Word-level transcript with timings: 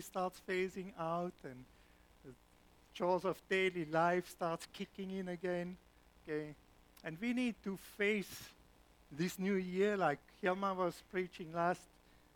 starts 0.00 0.40
phasing 0.48 0.92
out 0.98 1.32
and 1.44 1.64
the 2.24 2.32
chores 2.94 3.24
of 3.24 3.36
daily 3.48 3.84
life 3.86 4.28
starts 4.28 4.66
kicking 4.72 5.10
in 5.10 5.28
again. 5.28 5.76
Okay. 6.28 6.54
And 7.04 7.16
we 7.20 7.32
need 7.32 7.54
to 7.64 7.76
face 7.96 8.48
this 9.10 9.38
new 9.38 9.54
year, 9.54 9.96
like 9.96 10.18
Hilma 10.42 10.74
was 10.74 11.02
preaching 11.10 11.52
last 11.54 11.80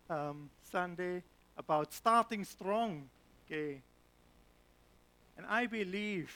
um, 0.09 0.48
Sunday, 0.71 1.22
about 1.59 1.93
starting 1.93 2.45
strong. 2.45 3.09
Okay. 3.46 3.81
And 5.37 5.47
I 5.47 5.67
believe 5.67 6.33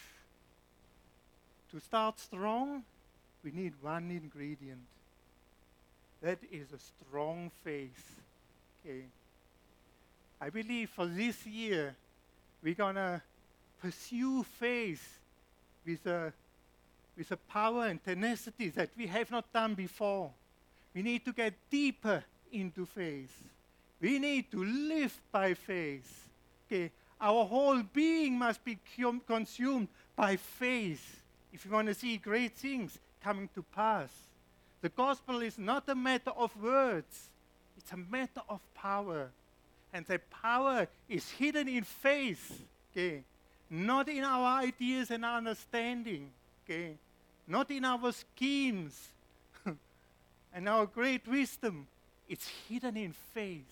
to 1.70 1.80
start 1.80 2.18
strong, 2.18 2.82
we 3.44 3.50
need 3.50 3.72
one 3.80 4.10
ingredient. 4.10 4.80
That 6.22 6.38
is 6.50 6.72
a 6.72 6.78
strong 6.78 7.50
faith. 7.62 8.16
Okay. 8.84 9.04
I 10.40 10.50
believe 10.50 10.90
for 10.90 11.06
this 11.06 11.46
year, 11.46 11.96
we're 12.62 12.74
going 12.74 12.96
to 12.96 13.22
pursue 13.80 14.42
faith 14.42 15.18
with 15.86 16.04
a, 16.06 16.32
with 17.16 17.30
a 17.30 17.36
power 17.36 17.86
and 17.86 18.02
tenacity 18.02 18.68
that 18.70 18.90
we 18.96 19.06
have 19.06 19.30
not 19.30 19.52
done 19.52 19.74
before. 19.74 20.30
We 20.94 21.02
need 21.02 21.24
to 21.24 21.32
get 21.32 21.54
deeper 21.70 22.24
into 22.52 22.86
faith. 22.86 23.32
We 24.00 24.18
need 24.18 24.50
to 24.50 24.62
live 24.64 25.18
by 25.32 25.54
faith. 25.54 26.28
Okay. 26.66 26.90
Our 27.20 27.44
whole 27.46 27.82
being 27.82 28.38
must 28.38 28.62
be 28.62 28.78
consumed 29.26 29.88
by 30.14 30.36
faith 30.36 31.22
if 31.52 31.64
we 31.64 31.70
want 31.70 31.88
to 31.88 31.94
see 31.94 32.18
great 32.18 32.52
things 32.52 32.98
coming 33.22 33.48
to 33.54 33.62
pass. 33.62 34.10
The 34.82 34.90
gospel 34.90 35.40
is 35.40 35.58
not 35.58 35.88
a 35.88 35.94
matter 35.94 36.32
of 36.36 36.54
words, 36.62 37.30
it's 37.78 37.90
a 37.92 37.96
matter 37.96 38.42
of 38.48 38.60
power. 38.74 39.30
And 39.96 40.04
that 40.08 40.28
power 40.28 40.86
is 41.08 41.30
hidden 41.30 41.68
in 41.68 41.82
faith, 41.82 42.62
okay? 42.92 43.22
Not 43.70 44.10
in 44.10 44.24
our 44.24 44.60
ideas 44.60 45.10
and 45.10 45.24
understanding, 45.24 46.28
okay? 46.64 46.98
Not 47.48 47.70
in 47.70 47.82
our 47.82 48.12
schemes 48.12 49.08
and 50.54 50.68
our 50.68 50.84
great 50.84 51.26
wisdom. 51.26 51.86
It's 52.28 52.46
hidden 52.68 52.98
in 52.98 53.14
faith. 53.32 53.64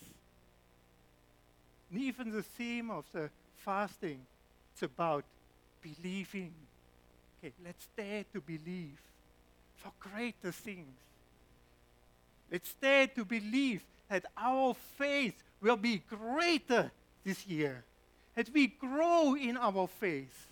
And 1.90 2.00
even 2.00 2.30
the 2.30 2.42
theme 2.42 2.90
of 2.90 3.04
the 3.12 3.28
fasting, 3.56 4.20
it's 4.72 4.82
about 4.82 5.24
believing. 5.82 6.54
Okay, 7.38 7.52
let's 7.62 7.86
dare 7.94 8.24
to 8.32 8.40
believe 8.40 8.98
for 9.76 9.92
greater 10.00 10.52
things. 10.52 10.96
Let's 12.50 12.72
dare 12.80 13.08
to 13.08 13.26
believe 13.26 13.82
that 14.08 14.24
our 14.38 14.72
faith 14.96 15.42
will 15.64 15.76
be 15.76 16.02
greater 16.10 16.92
this 17.24 17.46
year. 17.46 17.82
As 18.36 18.50
we 18.52 18.66
grow 18.66 19.34
in 19.34 19.56
our 19.56 19.88
faith. 19.88 20.48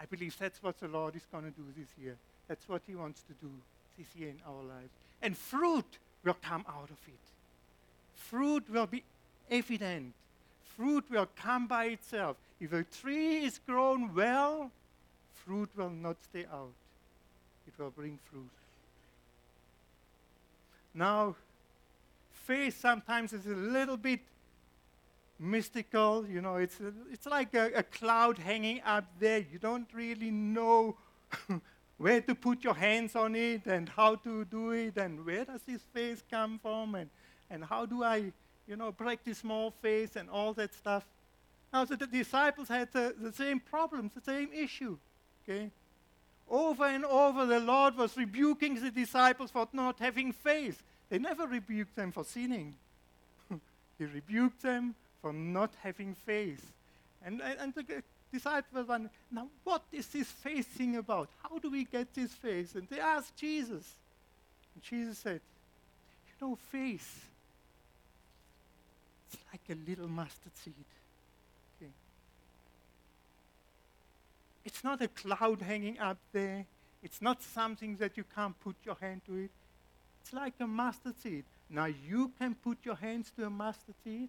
I 0.00 0.06
believe 0.06 0.36
that's 0.38 0.62
what 0.62 0.80
the 0.80 0.88
Lord 0.88 1.14
is 1.14 1.26
going 1.30 1.44
to 1.44 1.50
do 1.50 1.64
this 1.76 1.88
year. 2.02 2.16
That's 2.48 2.66
what 2.66 2.80
He 2.86 2.94
wants 2.94 3.22
to 3.22 3.34
do 3.34 3.50
this 3.98 4.06
year 4.18 4.30
in 4.30 4.40
our 4.46 4.62
lives. 4.62 4.90
And 5.20 5.36
fruit 5.36 5.98
will 6.24 6.36
come 6.42 6.64
out 6.66 6.88
of 6.90 6.96
it. 7.06 7.20
Fruit 8.14 8.64
will 8.70 8.86
be 8.86 9.04
evident. 9.50 10.14
Fruit 10.76 11.04
will 11.10 11.28
come 11.36 11.66
by 11.66 11.86
itself. 11.86 12.36
If 12.58 12.72
a 12.72 12.84
tree 12.84 13.44
is 13.44 13.60
grown 13.66 14.14
well, 14.14 14.70
fruit 15.44 15.68
will 15.76 15.90
not 15.90 16.16
stay 16.30 16.46
out. 16.50 16.72
It 17.66 17.74
will 17.78 17.90
bring 17.90 18.18
fruit. 18.30 18.48
Now, 20.94 21.36
faith 22.42 22.80
sometimes 22.80 23.32
is 23.32 23.46
a 23.46 23.50
little 23.50 23.96
bit 23.96 24.20
mystical. 25.38 26.26
You 26.28 26.40
know, 26.40 26.56
it's, 26.56 26.78
a, 26.80 26.92
it's 27.12 27.26
like 27.26 27.54
a, 27.54 27.70
a 27.74 27.82
cloud 27.82 28.38
hanging 28.38 28.80
up 28.84 29.04
there. 29.18 29.38
You 29.38 29.58
don't 29.58 29.88
really 29.92 30.30
know 30.30 30.96
where 31.98 32.20
to 32.20 32.34
put 32.34 32.64
your 32.64 32.74
hands 32.74 33.16
on 33.16 33.34
it 33.34 33.66
and 33.66 33.88
how 33.88 34.16
to 34.16 34.44
do 34.44 34.70
it 34.70 34.96
and 34.96 35.24
where 35.24 35.44
does 35.44 35.62
this 35.66 35.82
faith 35.92 36.24
come 36.30 36.58
from 36.62 36.94
and, 36.94 37.10
and 37.50 37.64
how 37.64 37.86
do 37.86 38.04
I, 38.04 38.32
you 38.66 38.76
know, 38.76 38.92
practice 38.92 39.42
more 39.42 39.72
faith 39.82 40.16
and 40.16 40.28
all 40.30 40.52
that 40.54 40.74
stuff. 40.74 41.04
Now, 41.72 41.84
so 41.84 41.94
the 41.96 42.06
disciples 42.06 42.68
had 42.68 42.92
the, 42.92 43.14
the 43.18 43.32
same 43.32 43.60
problems, 43.60 44.12
the 44.14 44.20
same 44.20 44.50
issue. 44.52 44.98
Okay? 45.42 45.70
Over 46.48 46.86
and 46.86 47.04
over, 47.04 47.46
the 47.46 47.60
Lord 47.60 47.96
was 47.96 48.16
rebuking 48.16 48.74
the 48.74 48.90
disciples 48.90 49.52
for 49.52 49.68
not 49.72 50.00
having 50.00 50.32
faith. 50.32 50.82
They 51.10 51.18
never 51.18 51.46
rebuked 51.46 51.96
them 51.96 52.12
for 52.12 52.24
sinning. 52.24 52.74
he 53.98 54.04
rebuked 54.04 54.62
them 54.62 54.94
for 55.20 55.32
not 55.32 55.72
having 55.82 56.14
faith. 56.14 56.72
And, 57.22 57.42
and 57.42 57.74
the 57.74 58.02
disciples 58.32 58.88
were, 58.88 59.00
now 59.30 59.48
what 59.64 59.82
is 59.92 60.06
this 60.06 60.28
faith 60.28 60.68
thing 60.68 60.96
about? 60.96 61.28
How 61.42 61.58
do 61.58 61.70
we 61.70 61.84
get 61.84 62.14
this 62.14 62.32
faith? 62.32 62.74
And 62.76 62.88
they 62.88 63.00
asked 63.00 63.36
Jesus. 63.36 63.94
And 64.74 64.82
Jesus 64.82 65.18
said, 65.18 65.40
you 66.26 66.48
know, 66.48 66.56
faith, 66.70 67.26
it's 69.28 69.42
like 69.52 69.76
a 69.76 69.90
little 69.90 70.08
mustard 70.08 70.56
seed. 70.56 70.74
It's 74.64 74.84
not 74.84 75.00
a 75.02 75.08
cloud 75.08 75.62
hanging 75.62 75.98
up 75.98 76.18
there. 76.32 76.64
It's 77.02 77.22
not 77.22 77.42
something 77.42 77.96
that 77.96 78.16
you 78.16 78.24
can't 78.34 78.58
put 78.60 78.76
your 78.84 78.96
hand 79.00 79.22
to 79.26 79.36
it. 79.36 79.50
It's 80.22 80.32
like 80.32 80.54
a 80.60 80.66
mustard 80.66 81.20
seed. 81.22 81.44
Now 81.68 81.86
you 81.86 82.32
can 82.38 82.54
put 82.54 82.78
your 82.82 82.96
hands 82.96 83.30
to 83.36 83.46
a 83.46 83.50
mustard 83.50 83.94
seed, 84.04 84.28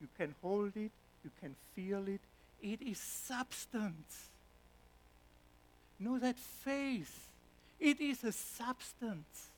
you 0.00 0.08
can 0.16 0.34
hold 0.42 0.76
it, 0.76 0.90
you 1.24 1.30
can 1.40 1.54
feel 1.74 2.06
it. 2.08 2.20
It 2.62 2.80
is 2.82 2.98
substance. 2.98 4.30
know 5.98 6.18
that 6.18 6.38
faith. 6.38 7.28
It 7.80 8.00
is 8.00 8.22
a 8.24 8.32
substance. 8.32 9.48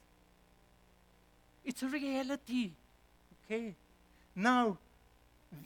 It's 1.64 1.82
a 1.82 1.88
reality. 1.88 2.70
Okay? 3.44 3.74
Now, 4.34 4.78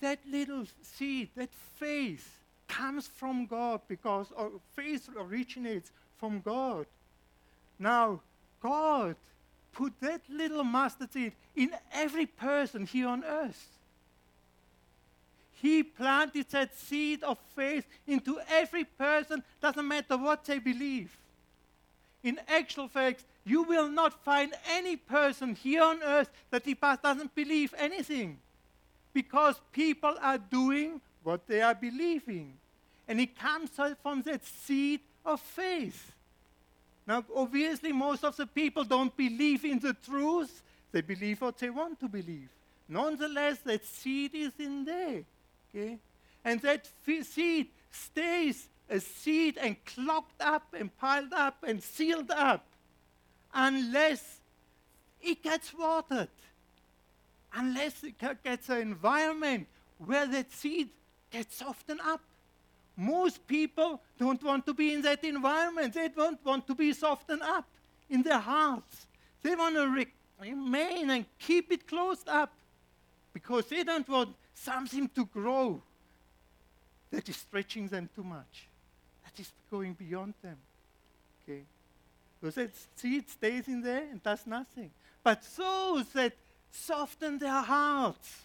that 0.00 0.18
little 0.30 0.64
seed, 0.82 1.28
that 1.36 1.50
faith, 1.76 2.38
comes 2.68 3.06
from 3.06 3.46
God 3.46 3.80
because 3.88 4.26
faith 4.74 5.08
originates 5.18 5.90
from 6.18 6.40
God. 6.40 6.86
Now, 7.78 8.20
God 8.62 9.16
put 9.72 9.92
that 10.00 10.22
little 10.28 10.64
mustard 10.64 11.12
seed 11.12 11.32
in 11.54 11.70
every 11.92 12.26
person 12.26 12.86
here 12.86 13.08
on 13.08 13.24
earth. 13.24 13.66
He 15.60 15.82
planted 15.82 16.46
that 16.50 16.76
seed 16.76 17.22
of 17.24 17.38
faith 17.56 17.86
into 18.06 18.38
every 18.48 18.84
person, 18.84 19.42
doesn't 19.60 19.88
matter 19.88 20.16
what 20.16 20.44
they 20.44 20.58
believe. 20.58 21.16
In 22.22 22.38
actual 22.48 22.88
fact, 22.88 23.24
you 23.44 23.62
will 23.62 23.88
not 23.88 24.24
find 24.24 24.52
any 24.68 24.96
person 24.96 25.54
here 25.54 25.82
on 25.82 26.02
earth 26.02 26.30
that 26.50 26.64
he 26.64 26.74
doesn't 26.74 27.34
believe 27.34 27.74
anything. 27.76 28.38
Because 29.12 29.60
people 29.72 30.14
are 30.20 30.38
doing 30.38 31.00
what 31.22 31.46
they 31.46 31.62
are 31.62 31.74
believing. 31.74 32.52
And 33.08 33.20
it 33.20 33.38
comes 33.38 33.70
from 34.02 34.22
that 34.22 34.44
seed 34.44 35.00
of 35.24 35.40
faith. 35.40 36.12
Now, 37.08 37.24
obviously, 37.34 37.90
most 37.90 38.22
of 38.22 38.36
the 38.36 38.46
people 38.46 38.84
don't 38.84 39.16
believe 39.16 39.64
in 39.64 39.78
the 39.78 39.94
truth. 39.94 40.62
They 40.92 41.00
believe 41.00 41.40
what 41.40 41.56
they 41.56 41.70
want 41.70 41.98
to 42.00 42.08
believe. 42.08 42.50
Nonetheless, 42.86 43.60
that 43.64 43.82
seed 43.86 44.34
is 44.34 44.52
in 44.58 44.84
there. 44.84 45.22
Okay? 45.74 45.98
And 46.44 46.60
that 46.60 46.86
seed 47.22 47.68
stays 47.90 48.68
a 48.90 49.00
seed 49.00 49.56
and 49.56 49.82
clogged 49.86 50.40
up 50.40 50.74
and 50.78 50.94
piled 50.98 51.32
up 51.32 51.64
and 51.66 51.82
sealed 51.82 52.30
up 52.30 52.66
unless 53.54 54.40
it 55.22 55.42
gets 55.42 55.72
watered, 55.72 56.28
unless 57.54 58.04
it 58.04 58.16
gets 58.44 58.68
an 58.68 58.82
environment 58.82 59.66
where 59.96 60.26
that 60.26 60.52
seed 60.52 60.90
gets 61.30 61.56
softened 61.56 62.00
up. 62.04 62.20
Most 63.00 63.46
people 63.46 64.00
don't 64.18 64.42
want 64.42 64.66
to 64.66 64.74
be 64.74 64.92
in 64.92 65.02
that 65.02 65.22
environment. 65.22 65.94
They 65.94 66.08
don't 66.08 66.44
want 66.44 66.66
to 66.66 66.74
be 66.74 66.92
softened 66.92 67.42
up 67.42 67.64
in 68.10 68.22
their 68.24 68.40
hearts. 68.40 69.06
They 69.40 69.54
want 69.54 69.76
to 69.76 70.04
remain 70.42 71.08
and 71.08 71.24
keep 71.38 71.70
it 71.70 71.86
closed 71.86 72.28
up 72.28 72.52
because 73.32 73.66
they 73.66 73.84
don't 73.84 74.08
want 74.08 74.34
something 74.52 75.08
to 75.14 75.24
grow 75.26 75.80
that 77.12 77.28
is 77.28 77.36
stretching 77.36 77.86
them 77.86 78.10
too 78.16 78.24
much, 78.24 78.66
that 79.24 79.38
is 79.38 79.52
going 79.70 79.92
beyond 79.92 80.34
them. 80.42 80.56
Okay? 81.44 81.62
Because 82.40 82.56
that 82.56 82.70
seed 82.96 83.28
stays 83.30 83.68
in 83.68 83.80
there 83.80 84.08
and 84.10 84.20
does 84.20 84.44
nothing. 84.44 84.90
But 85.22 85.44
those 85.56 86.08
that 86.14 86.32
soften 86.72 87.38
their 87.38 87.62
hearts, 87.62 88.42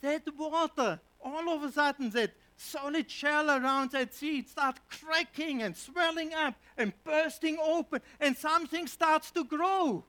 that 0.00 0.22
water, 0.38 1.00
all 1.20 1.48
of 1.50 1.64
a 1.64 1.72
sudden, 1.72 2.10
that 2.10 2.30
solid 2.60 3.10
shell 3.10 3.50
around 3.50 3.90
that 3.92 4.14
seed 4.14 4.48
starts 4.48 4.80
cracking 4.88 5.62
and 5.62 5.76
swelling 5.76 6.34
up 6.34 6.54
and 6.76 6.92
bursting 7.04 7.58
open, 7.62 8.00
and 8.20 8.36
something 8.36 8.86
starts 8.86 9.30
to 9.30 9.44
grow. 9.44 10.04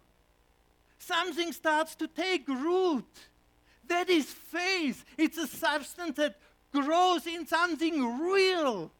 Something 0.99 1.51
starts 1.51 1.95
to 1.95 2.07
take 2.07 2.47
root. 2.47 3.05
That 3.87 4.09
is 4.09 4.25
faith. 4.25 5.03
It's 5.17 5.37
a 5.37 5.47
substance 5.47 6.17
that 6.17 6.37
grows 6.71 7.25
in 7.25 7.47
something 7.47 8.19
real. 8.19 8.91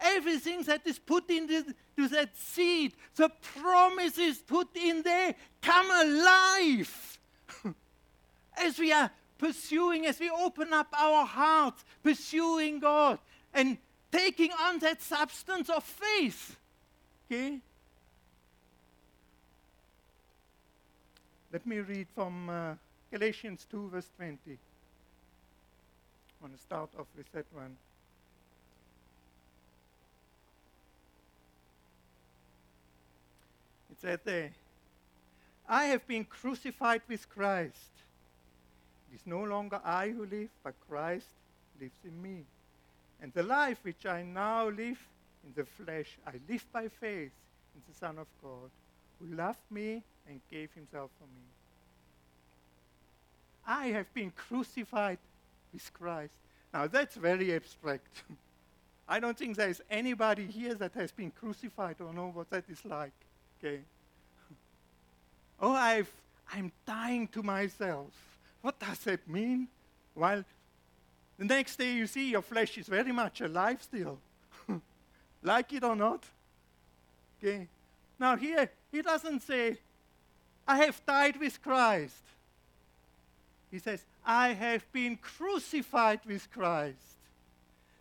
Everything 0.00 0.62
that 0.62 0.86
is 0.86 0.98
put 0.98 1.28
into 1.28 1.74
that 1.96 2.30
seed, 2.34 2.94
the 3.16 3.30
promises 3.60 4.38
put 4.38 4.74
in 4.74 5.02
there, 5.02 5.34
come 5.60 5.90
alive. 5.90 7.18
as 8.56 8.78
we 8.78 8.92
are 8.92 9.10
pursuing, 9.40 10.04
as 10.04 10.20
we 10.20 10.28
open 10.28 10.72
up 10.74 10.88
our 10.92 11.24
hearts, 11.24 11.82
pursuing 12.02 12.78
God, 12.78 13.18
and 13.54 13.78
taking 14.12 14.50
on 14.52 14.78
that 14.80 15.00
substance 15.00 15.70
of 15.70 15.82
faith. 15.82 16.56
Okay? 17.26 17.58
Let 21.50 21.66
me 21.66 21.78
read 21.78 22.06
from 22.14 22.50
uh, 22.50 22.74
Galatians 23.10 23.66
2, 23.70 23.88
verse 23.88 24.10
20. 24.16 24.36
I 24.46 24.56
want 26.42 26.54
to 26.54 26.60
start 26.60 26.90
off 26.98 27.06
with 27.16 27.32
that 27.32 27.46
one. 27.54 27.76
It 33.90 34.00
says 34.02 34.18
there, 34.22 34.50
I 35.66 35.84
have 35.86 36.06
been 36.06 36.24
crucified 36.24 37.02
with 37.08 37.28
Christ. 37.28 37.90
It 39.10 39.16
is 39.16 39.26
no 39.26 39.42
longer 39.42 39.80
I 39.84 40.10
who 40.10 40.26
live, 40.26 40.50
but 40.62 40.74
Christ 40.88 41.26
lives 41.80 41.98
in 42.04 42.22
me. 42.22 42.44
And 43.20 43.32
the 43.32 43.42
life 43.42 43.78
which 43.82 44.06
I 44.06 44.22
now 44.22 44.68
live 44.68 44.98
in 45.44 45.52
the 45.54 45.64
flesh, 45.64 46.18
I 46.26 46.32
live 46.48 46.64
by 46.72 46.88
faith 46.88 47.32
in 47.74 47.82
the 47.88 47.94
Son 47.98 48.18
of 48.18 48.26
God, 48.42 48.70
who 49.18 49.34
loved 49.34 49.58
me 49.70 50.02
and 50.28 50.40
gave 50.50 50.72
himself 50.72 51.10
for 51.18 51.26
me. 51.26 51.42
I 53.66 53.88
have 53.88 54.12
been 54.14 54.30
crucified 54.30 55.18
with 55.72 55.92
Christ. 55.92 56.34
Now 56.72 56.86
that's 56.86 57.16
very 57.16 57.54
abstract. 57.54 58.22
I 59.08 59.18
don't 59.18 59.36
think 59.36 59.56
there's 59.56 59.80
anybody 59.90 60.46
here 60.46 60.74
that 60.74 60.94
has 60.94 61.10
been 61.10 61.32
crucified 61.32 61.96
or 62.00 62.12
know 62.12 62.30
what 62.32 62.48
that 62.50 62.64
is 62.70 62.84
like. 62.84 63.12
Okay. 63.58 63.80
oh, 65.60 65.72
I've, 65.72 66.10
I'm 66.52 66.70
dying 66.86 67.26
to 67.28 67.42
myself. 67.42 68.12
What 68.62 68.78
does 68.78 68.98
that 69.00 69.28
mean? 69.28 69.68
Well, 70.14 70.44
the 71.38 71.44
next 71.44 71.76
day 71.76 71.92
you 71.92 72.06
see 72.06 72.30
your 72.30 72.42
flesh 72.42 72.76
is 72.76 72.86
very 72.86 73.12
much 73.12 73.40
alive 73.40 73.82
still. 73.82 74.18
like 75.42 75.72
it 75.72 75.84
or 75.84 75.96
not. 75.96 76.24
Okay. 77.38 77.66
Now 78.18 78.36
here, 78.36 78.70
he 78.92 79.00
doesn't 79.00 79.40
say, 79.42 79.78
I 80.68 80.76
have 80.76 81.00
died 81.06 81.38
with 81.38 81.60
Christ. 81.62 82.22
He 83.70 83.78
says, 83.78 84.04
I 84.24 84.48
have 84.48 84.90
been 84.92 85.16
crucified 85.16 86.20
with 86.26 86.50
Christ. 86.50 86.96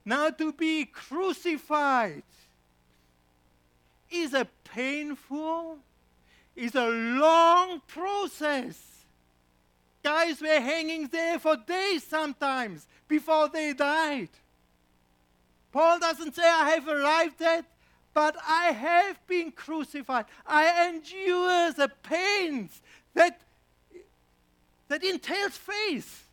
Now, 0.04 0.30
to 0.30 0.52
be 0.52 0.86
crucified 0.86 2.24
is 4.10 4.34
a 4.34 4.48
painful, 4.64 5.78
is 6.56 6.76
a 6.76 6.88
long 6.90 7.82
process. 7.88 8.99
Guys 10.10 10.42
were 10.42 10.60
hanging 10.60 11.06
there 11.10 11.38
for 11.38 11.56
days 11.56 12.04
sometimes 12.04 12.88
before 13.08 13.48
they 13.48 13.74
died. 13.74 14.30
Paul 15.72 16.00
doesn't 16.00 16.34
say, 16.36 16.50
I 16.50 16.72
have 16.72 16.88
arrived 16.88 17.40
at, 17.44 17.66
but 18.12 18.36
I 18.44 18.72
have 18.72 19.28
been 19.28 19.52
crucified. 19.52 20.26
I 20.48 20.88
endure 20.88 21.74
the 21.74 21.92
pains 22.02 22.82
that 23.14 23.40
that 24.88 25.04
entails 25.04 25.56
faith. 25.58 26.28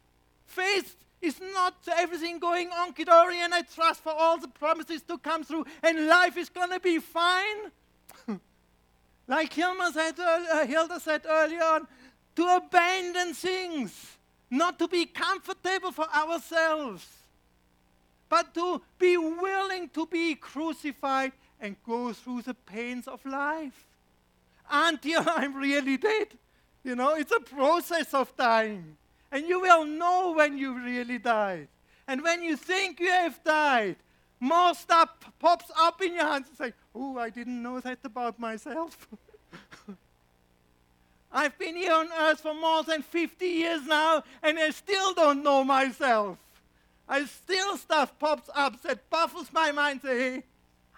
Faith 0.46 0.96
is 1.20 1.38
not 1.38 1.74
everything 1.98 2.38
going 2.38 2.70
on 2.70 2.94
Kidori 2.94 3.40
and 3.44 3.52
I 3.52 3.60
trust 3.60 4.00
for 4.00 4.14
all 4.14 4.38
the 4.38 4.48
promises 4.48 5.02
to 5.02 5.18
come 5.18 5.44
through 5.44 5.66
and 5.82 6.06
life 6.06 6.38
is 6.38 6.48
going 6.48 6.70
to 6.70 6.80
be 6.80 6.98
fine. 6.98 7.70
like 9.28 9.52
said, 9.52 10.18
uh, 10.18 10.64
Hilda 10.64 10.98
said 10.98 11.26
earlier 11.28 11.62
on, 11.62 11.86
to 12.36 12.56
abandon 12.56 13.34
things, 13.34 14.16
not 14.50 14.78
to 14.78 14.88
be 14.88 15.06
comfortable 15.06 15.90
for 15.90 16.06
ourselves, 16.14 17.06
but 18.28 18.54
to 18.54 18.80
be 18.98 19.16
willing 19.16 19.88
to 19.90 20.06
be 20.06 20.34
crucified 20.34 21.32
and 21.60 21.76
go 21.84 22.12
through 22.12 22.42
the 22.42 22.54
pains 22.54 23.08
of 23.08 23.24
life 23.24 23.86
until 24.70 25.24
I'm 25.26 25.54
really 25.54 25.96
dead. 25.96 26.28
You 26.84 26.94
know, 26.94 27.14
it's 27.14 27.32
a 27.32 27.40
process 27.40 28.14
of 28.14 28.34
dying. 28.36 28.96
And 29.32 29.46
you 29.48 29.60
will 29.60 29.84
know 29.84 30.32
when 30.36 30.56
you 30.56 30.74
really 30.74 31.18
died. 31.18 31.68
And 32.06 32.22
when 32.22 32.42
you 32.42 32.56
think 32.56 33.00
you 33.00 33.10
have 33.10 33.42
died, 33.42 33.96
more 34.38 34.74
stuff 34.74 35.08
pops 35.38 35.70
up 35.76 36.00
in 36.02 36.14
your 36.14 36.26
hands 36.26 36.46
and 36.48 36.56
say, 36.56 36.72
Oh, 36.94 37.18
I 37.18 37.30
didn't 37.30 37.60
know 37.62 37.80
that 37.80 37.98
about 38.04 38.38
myself. 38.38 39.08
I've 41.36 41.58
been 41.58 41.76
here 41.76 41.92
on 41.92 42.08
earth 42.18 42.40
for 42.40 42.54
more 42.54 42.82
than 42.82 43.02
50 43.02 43.44
years 43.44 43.86
now, 43.86 44.24
and 44.42 44.58
I 44.58 44.70
still 44.70 45.12
don't 45.12 45.42
know 45.42 45.62
myself. 45.62 46.38
I 47.06 47.26
still 47.26 47.76
stuff 47.76 48.18
pops 48.18 48.48
up 48.54 48.80
that 48.84 49.10
baffles 49.10 49.52
my 49.52 49.70
mind. 49.70 50.00
Say, 50.00 50.18
hey, 50.18 50.42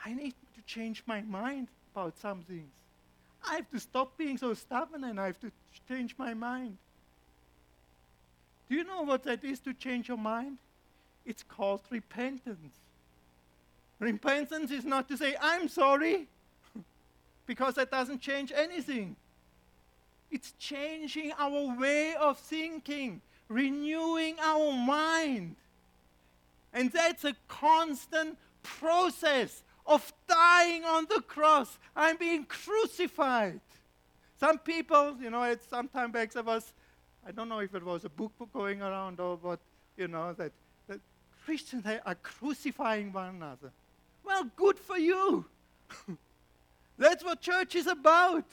I 0.07 0.15
need 0.15 0.35
to 0.55 0.63
change 0.65 1.03
my 1.07 1.23
mind 1.23 1.67
about 1.93 2.17
some 2.19 2.43
things. 2.43 2.71
I 3.45 3.57
have 3.57 3.71
to 3.73 3.81
stop 3.81 4.17
being 4.17 4.39
so 4.39 4.55
stubborn 4.55 5.03
and 5.03 5.19
I 5.19 5.27
have 5.27 5.41
to 5.41 5.51
change 5.89 6.15
my 6.17 6.35
mind. 6.35 6.79
Do 8.71 8.77
you 8.77 8.85
know 8.85 9.03
what 9.03 9.25
that 9.25 9.43
is 9.43 9.59
to 9.61 9.75
change 9.75 10.07
your 10.07 10.19
mind? 10.19 10.59
It's 11.27 11.43
called 11.43 11.81
repentance. 11.91 12.77
Repentance 13.99 14.71
is 14.71 14.85
not 14.85 15.09
to 15.09 15.17
say, 15.17 15.35
I'm 15.41 15.67
sorry, 15.67 16.29
because 17.47 17.75
that 17.75 17.91
doesn't 17.91 18.21
change 18.21 18.53
anything. 18.55 19.17
It's 20.31 20.53
changing 20.59 21.33
our 21.39 21.77
way 21.77 22.15
of 22.15 22.39
thinking, 22.39 23.21
renewing 23.49 24.37
our 24.43 24.73
mind. 24.73 25.57
And 26.73 26.93
that's 26.93 27.25
a 27.25 27.35
constant 27.49 28.37
process 28.63 29.63
of 29.87 30.13
dying 30.29 30.85
on 30.85 31.07
the 31.09 31.23
cross. 31.23 31.79
I'm 31.97 32.19
being 32.19 32.45
crucified. 32.45 33.61
Some 34.39 34.59
people, 34.59 35.17
you 35.21 35.31
know, 35.31 35.43
it's 35.45 35.67
some 35.67 35.89
time 35.89 36.13
back 36.13 36.33
there 36.33 36.43
was, 36.43 36.73
I 37.27 37.33
don't 37.33 37.49
know 37.49 37.61
if 37.61 37.75
it 37.75 37.83
was 37.83 38.05
a 38.05 38.09
book 38.09 38.33
going 38.53 38.83
around 38.83 39.19
or 39.19 39.37
what, 39.37 39.59
you 39.97 40.09
know, 40.09 40.35
that, 40.35 40.53
that 40.87 41.01
Christians 41.45 41.87
are 42.05 42.15
crucifying 42.17 43.13
one 43.13 43.37
another. 43.37 43.73
Well, 44.23 44.45
good 44.55 44.79
for 44.79 44.99
you. 44.99 45.47
That's 46.99 47.25
what 47.25 47.41
church 47.41 47.75
is 47.75 47.87
about. 47.87 48.45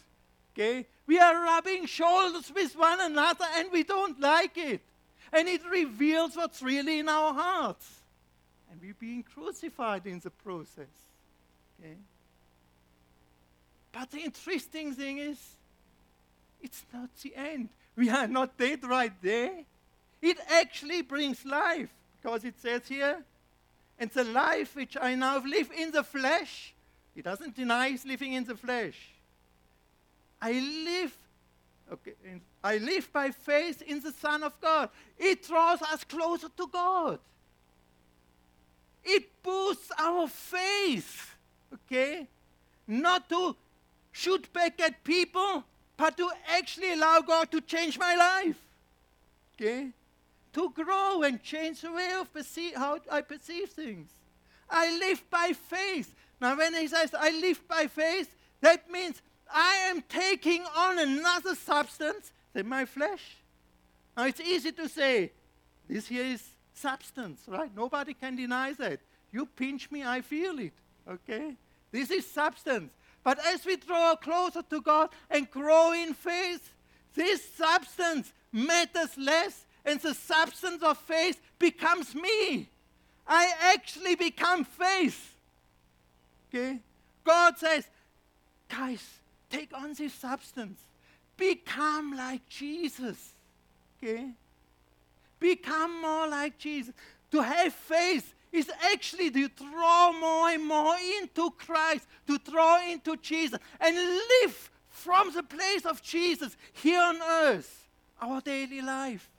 Okay? 0.53 0.87
We 1.07 1.19
are 1.19 1.43
rubbing 1.43 1.85
shoulders 1.85 2.51
with 2.53 2.75
one 2.75 2.99
another 2.99 3.45
and 3.55 3.71
we 3.71 3.83
don't 3.83 4.19
like 4.19 4.57
it. 4.57 4.81
And 5.31 5.47
it 5.47 5.61
reveals 5.69 6.35
what's 6.35 6.61
really 6.61 6.99
in 6.99 7.09
our 7.09 7.33
hearts. 7.33 7.87
And 8.71 8.81
we're 8.81 8.95
being 8.99 9.23
crucified 9.23 10.05
in 10.05 10.19
the 10.19 10.29
process. 10.29 10.87
Okay? 11.79 11.95
But 13.91 14.11
the 14.11 14.19
interesting 14.19 14.93
thing 14.93 15.19
is, 15.19 15.37
it's 16.61 16.83
not 16.93 17.09
the 17.21 17.33
end. 17.35 17.69
We 17.95 18.09
are 18.09 18.27
not 18.27 18.57
dead 18.57 18.83
right 18.83 19.13
there. 19.21 19.63
It 20.21 20.37
actually 20.49 21.01
brings 21.01 21.45
life 21.45 21.89
because 22.21 22.43
it 22.43 22.59
says 22.59 22.81
here, 22.87 23.23
and 23.99 24.09
the 24.09 24.23
life 24.23 24.75
which 24.75 24.97
I 24.99 25.15
now 25.15 25.37
live 25.37 25.69
in 25.77 25.91
the 25.91 26.03
flesh, 26.03 26.73
he 27.13 27.21
doesn't 27.21 27.55
deny 27.55 27.89
he's 27.89 28.05
living 28.05 28.33
in 28.33 28.43
the 28.43 28.55
flesh. 28.55 29.14
I 30.45 30.51
live, 30.51 31.13
okay, 31.93 32.13
I 32.63 32.77
live 32.77 33.11
by 33.11 33.31
faith 33.31 33.81
in 33.81 34.01
the 34.01 34.11
Son 34.11 34.43
of 34.43 34.59
God. 34.61 34.89
It 35.17 35.47
draws 35.47 35.81
us 35.81 36.03
closer 36.03 36.49
to 36.55 36.67
God. 36.67 37.19
It 39.03 39.23
boosts 39.43 39.91
our 39.97 40.27
faith 40.27 41.35
okay? 41.73 42.27
Not 42.87 43.29
to 43.29 43.55
shoot 44.11 44.51
back 44.53 44.79
at 44.81 45.03
people, 45.03 45.63
but 45.97 46.17
to 46.17 46.29
actually 46.49 46.93
allow 46.93 47.21
God 47.21 47.51
to 47.51 47.61
change 47.61 47.97
my 47.97 48.15
life, 48.15 48.57
okay? 49.55 49.89
To 50.53 50.69
grow 50.69 51.23
and 51.23 51.41
change 51.41 51.81
the 51.81 51.91
way 51.91 52.11
of 52.19 52.31
perceive, 52.33 52.75
how 52.75 52.99
I 53.11 53.21
perceive 53.21 53.69
things. 53.69 54.09
I 54.69 54.97
live 54.97 55.23
by 55.29 55.53
faith. 55.53 56.13
Now, 56.41 56.57
when 56.57 56.73
he 56.73 56.87
says 56.87 57.13
I 57.13 57.31
live 57.31 57.65
by 57.67 57.87
faith, 57.87 58.35
that 58.61 58.89
means 58.89 59.21
I 59.55 59.87
am 59.89 60.03
taking 60.09 60.63
on 60.75 60.99
another 60.99 61.55
substance 61.55 62.33
than 62.53 62.67
my 62.67 62.83
flesh. 62.83 63.37
Now, 64.17 64.25
it's 64.25 64.41
easy 64.41 64.73
to 64.73 64.89
say, 64.89 65.31
this 65.87 66.07
here 66.07 66.25
is 66.25 66.43
substance, 66.73 67.41
right? 67.47 67.73
Nobody 67.73 68.13
can 68.13 68.35
deny 68.35 68.73
that. 68.73 68.99
You 69.31 69.45
pinch 69.45 69.89
me, 69.91 70.03
I 70.03 70.19
feel 70.21 70.59
it, 70.59 70.73
okay? 71.09 71.55
This 71.91 72.11
is 72.11 72.29
substance. 72.29 72.91
But 73.23 73.39
as 73.45 73.65
we 73.65 73.77
draw 73.77 74.15
closer 74.15 74.61
to 74.61 74.81
God 74.81 75.09
and 75.29 75.49
grow 75.49 75.93
in 75.93 76.13
faith, 76.13 76.73
this 77.13 77.43
substance 77.55 78.33
matters 78.51 79.17
less 79.17 79.65
and 79.85 79.99
the 80.01 80.13
substance 80.13 80.83
of 80.83 80.97
faith 80.97 81.39
becomes 81.57 82.13
me. 82.13 82.67
I 83.25 83.53
actually 83.73 84.15
become 84.15 84.65
faith. 84.65 85.35
Okay? 86.49 86.79
God 87.23 87.57
says, 87.57 87.87
guys, 88.69 89.03
take 89.55 89.73
on 89.73 89.93
this 89.93 90.13
substance. 90.13 90.79
Become 91.37 92.15
like 92.15 92.47
Jesus. 92.49 93.33
Okay? 93.97 94.29
Become 95.39 96.01
more 96.01 96.27
like 96.27 96.57
Jesus. 96.57 96.93
To 97.31 97.41
have 97.41 97.73
faith 97.73 98.33
is 98.51 98.71
actually 98.91 99.29
to 99.31 99.49
draw 99.49 100.11
more 100.13 100.49
and 100.49 100.65
more 100.65 100.95
into 101.21 101.51
Christ, 101.51 102.07
to 102.27 102.37
draw 102.37 102.89
into 102.89 103.17
Jesus, 103.17 103.59
and 103.79 103.95
live 103.95 104.71
from 104.89 105.33
the 105.33 105.43
place 105.43 105.85
of 105.85 106.01
Jesus 106.01 106.55
here 106.71 107.01
on 107.01 107.21
earth, 107.21 107.87
our 108.21 108.39
daily 108.41 108.81
life. 108.81 109.29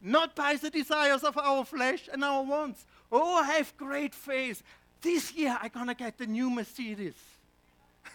Not 0.00 0.34
by 0.34 0.56
the 0.56 0.70
desires 0.70 1.22
of 1.22 1.38
our 1.38 1.64
flesh 1.64 2.08
and 2.12 2.24
our 2.24 2.42
wants. 2.42 2.84
Oh, 3.12 3.42
have 3.44 3.76
great 3.76 4.14
faith. 4.14 4.62
This 5.00 5.32
year 5.32 5.56
I'm 5.62 5.70
going 5.70 5.86
to 5.86 5.94
get 5.94 6.18
the 6.18 6.26
new 6.26 6.50
Mercedes. 6.50 7.14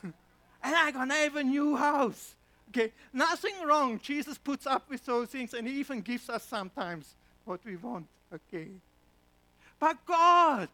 and 0.75 0.93
going 0.93 1.09
to 1.09 1.15
have 1.15 1.35
a 1.35 1.43
new 1.43 1.75
house. 1.75 2.35
Okay, 2.69 2.91
nothing 3.13 3.53
wrong. 3.65 3.99
Jesus 3.99 4.37
puts 4.37 4.67
up 4.67 4.89
with 4.89 5.05
those 5.05 5.29
things 5.29 5.53
and 5.53 5.67
he 5.67 5.79
even 5.79 6.01
gives 6.01 6.29
us 6.29 6.43
sometimes 6.43 7.15
what 7.45 7.61
we 7.65 7.77
want. 7.77 8.07
Okay. 8.33 8.67
But 9.79 10.05
God 10.05 10.69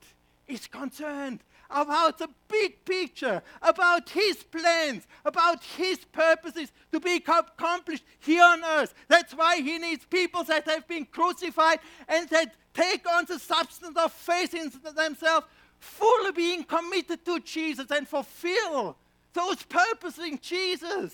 is 0.47 0.67
concerned 0.67 1.39
about 1.69 2.17
the 2.17 2.29
big 2.47 2.85
picture, 2.85 3.41
about 3.62 4.09
His 4.09 4.43
plans, 4.43 5.07
about 5.25 5.63
His 5.63 6.00
purposes 6.05 6.71
to 6.91 7.00
be 7.00 7.15
accomplished 7.15 8.03
here 8.19 8.43
on 8.43 8.63
earth. 8.63 8.93
That's 9.07 9.33
why 9.33 9.57
He 9.57 9.77
needs 9.79 10.05
people 10.05 10.43
that 10.45 10.67
have 10.67 10.88
been 10.88 11.05
crucified 11.05 11.79
and 12.07 12.29
that 12.29 12.53
take 12.73 13.09
on 13.09 13.25
the 13.25 13.39
substance 13.39 13.97
of 13.97 14.12
faith 14.12 14.53
in 14.53 14.71
themselves, 14.95 15.47
fully 15.79 16.31
being 16.31 16.63
committed 16.63 17.25
to 17.25 17.39
Jesus 17.39 17.89
and 17.91 18.07
fulfill 18.07 18.97
those 19.34 19.63
purposes 19.63 20.24
in 20.24 20.40
Jesus. 20.42 21.13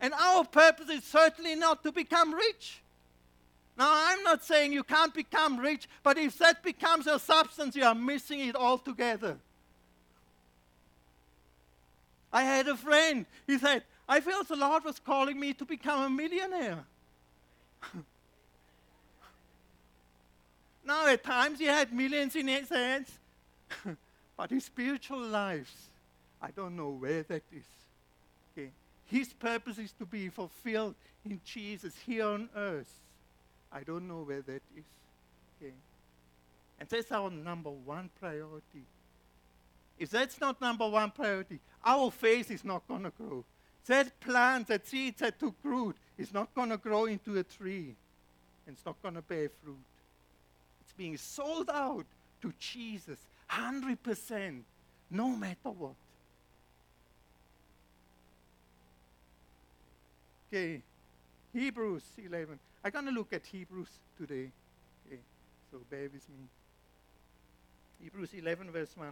And 0.00 0.14
our 0.14 0.44
purpose 0.44 0.88
is 0.90 1.04
certainly 1.04 1.54
not 1.56 1.82
to 1.82 1.92
become 1.92 2.32
rich. 2.32 2.80
Now, 3.76 3.90
I'm 3.92 4.22
not 4.24 4.44
saying 4.44 4.72
you 4.72 4.82
can't 4.82 5.14
become 5.14 5.58
rich, 5.58 5.88
but 6.02 6.18
if 6.18 6.38
that 6.38 6.62
becomes 6.64 7.06
your 7.06 7.18
substance, 7.20 7.76
you 7.76 7.84
are 7.84 7.94
missing 7.94 8.40
it 8.40 8.56
altogether. 8.56 9.38
I 12.32 12.42
had 12.42 12.66
a 12.68 12.76
friend, 12.76 13.24
he 13.46 13.56
said, 13.58 13.84
I 14.08 14.20
felt 14.20 14.48
the 14.48 14.56
Lord 14.56 14.84
was 14.84 14.98
calling 14.98 15.38
me 15.38 15.52
to 15.54 15.64
become 15.64 16.00
a 16.00 16.10
millionaire. 16.10 16.84
now, 20.84 21.06
at 21.06 21.22
times 21.22 21.60
he 21.60 21.66
had 21.66 21.92
millions 21.92 22.34
in 22.34 22.48
his 22.48 22.68
hands, 22.68 23.16
but 24.36 24.50
his 24.50 24.64
spiritual 24.64 25.20
lives, 25.20 25.87
I 26.40 26.50
don't 26.50 26.76
know 26.76 26.90
where 26.90 27.22
that 27.24 27.42
is. 27.52 27.64
Okay. 28.52 28.70
His 29.06 29.32
purpose 29.32 29.78
is 29.78 29.92
to 29.98 30.06
be 30.06 30.28
fulfilled 30.28 30.94
in 31.24 31.40
Jesus 31.44 31.94
here 32.06 32.26
on 32.26 32.48
earth. 32.54 32.92
I 33.72 33.82
don't 33.82 34.06
know 34.06 34.22
where 34.22 34.42
that 34.42 34.62
is. 34.76 34.84
Okay. 35.60 35.72
And 36.80 36.88
that's 36.88 37.10
our 37.10 37.30
number 37.30 37.70
one 37.70 38.10
priority. 38.20 38.84
If 39.98 40.10
that's 40.10 40.40
not 40.40 40.60
number 40.60 40.88
one 40.88 41.10
priority, 41.10 41.58
our 41.84 42.10
faith 42.10 42.50
is 42.50 42.64
not 42.64 42.86
going 42.86 43.02
to 43.02 43.10
grow. 43.10 43.44
That 43.86 44.20
plant, 44.20 44.68
that 44.68 44.86
seed 44.86 45.18
that 45.18 45.40
took 45.40 45.54
root, 45.62 45.96
is 46.16 46.32
not 46.32 46.54
going 46.54 46.68
to 46.68 46.76
grow 46.76 47.06
into 47.06 47.38
a 47.38 47.42
tree. 47.42 47.94
And 48.66 48.76
it's 48.76 48.84
not 48.84 49.00
going 49.02 49.14
to 49.14 49.22
bear 49.22 49.48
fruit. 49.62 49.76
It's 50.82 50.92
being 50.92 51.16
sold 51.16 51.70
out 51.70 52.06
to 52.42 52.52
Jesus 52.60 53.18
100%, 53.50 54.60
no 55.10 55.28
matter 55.30 55.70
what. 55.70 55.94
Okay, 60.48 60.80
Hebrews 61.52 62.04
11. 62.24 62.58
I'm 62.82 62.90
going 62.90 63.04
to 63.04 63.10
look 63.10 63.32
at 63.32 63.44
Hebrews 63.44 63.88
today. 64.16 64.50
Okay, 65.06 65.20
so 65.70 65.78
bear 65.90 66.04
with 66.04 66.26
me. 66.28 66.46
Hebrews 68.02 68.30
11, 68.32 68.70
verse 68.70 68.96
1. 68.96 69.08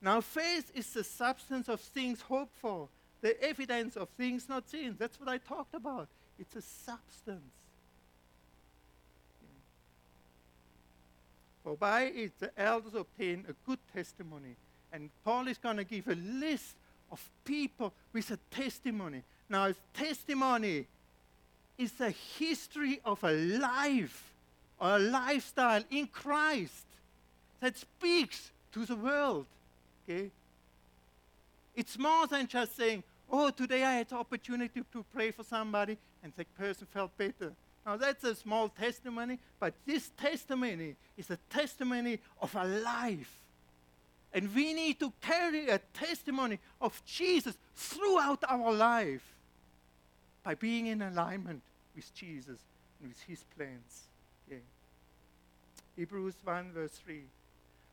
Now, 0.00 0.20
faith 0.20 0.72
is 0.74 0.92
the 0.92 1.04
substance 1.04 1.68
of 1.68 1.80
things 1.80 2.20
hoped 2.20 2.56
for, 2.58 2.88
the 3.20 3.40
evidence 3.42 3.96
of 3.96 4.08
things 4.10 4.48
not 4.48 4.68
seen. 4.68 4.96
That's 4.98 5.20
what 5.20 5.28
I 5.28 5.38
talked 5.38 5.74
about. 5.74 6.08
It's 6.38 6.56
a 6.56 6.62
substance. 6.62 7.52
For 11.62 11.76
by 11.76 12.02
it 12.04 12.32
the 12.38 12.50
elders 12.56 12.94
obtain 12.94 13.44
a 13.48 13.52
good 13.68 13.78
testimony. 13.92 14.56
And 14.92 15.10
Paul 15.24 15.48
is 15.48 15.58
going 15.58 15.76
to 15.76 15.84
give 15.84 16.08
a 16.08 16.14
list 16.14 16.76
of 17.10 17.28
people 17.44 17.92
with 18.12 18.30
a 18.30 18.38
testimony. 18.50 19.22
Now, 19.48 19.72
testimony 19.94 20.86
is 21.78 21.92
a 22.00 22.10
history 22.10 23.00
of 23.04 23.22
a 23.24 23.32
life 23.32 24.32
or 24.80 24.96
a 24.96 24.98
lifestyle 24.98 25.82
in 25.90 26.06
Christ 26.06 26.84
that 27.60 27.76
speaks 27.76 28.50
to 28.72 28.84
the 28.84 28.96
world. 28.96 29.46
Okay? 30.08 30.30
It's 31.74 31.98
more 31.98 32.26
than 32.26 32.46
just 32.46 32.76
saying, 32.76 33.02
oh, 33.30 33.50
today 33.50 33.84
I 33.84 33.94
had 33.94 34.08
the 34.08 34.16
opportunity 34.16 34.82
to 34.92 35.04
pray 35.14 35.30
for 35.30 35.44
somebody 35.44 35.96
and 36.22 36.32
that 36.36 36.54
person 36.56 36.86
felt 36.92 37.16
better. 37.16 37.52
Now, 37.86 37.96
that's 37.96 38.22
a 38.24 38.34
small 38.34 38.68
testimony, 38.68 39.38
but 39.58 39.72
this 39.86 40.10
testimony 40.18 40.94
is 41.16 41.30
a 41.30 41.38
testimony 41.48 42.18
of 42.42 42.54
a 42.54 42.64
life. 42.64 43.32
And 44.34 44.54
we 44.54 44.74
need 44.74 45.00
to 45.00 45.10
carry 45.22 45.68
a 45.70 45.78
testimony 45.94 46.58
of 46.82 47.00
Jesus 47.06 47.56
throughout 47.74 48.44
our 48.46 48.72
life 48.72 49.22
by 50.48 50.54
being 50.54 50.86
in 50.86 51.02
alignment 51.02 51.60
with 51.94 52.14
Jesus 52.14 52.58
and 53.02 53.10
with 53.10 53.22
his 53.28 53.44
plans. 53.54 54.08
Hebrews 55.94 56.36
1, 56.42 56.70
verse 56.72 56.98
3. 57.04 57.20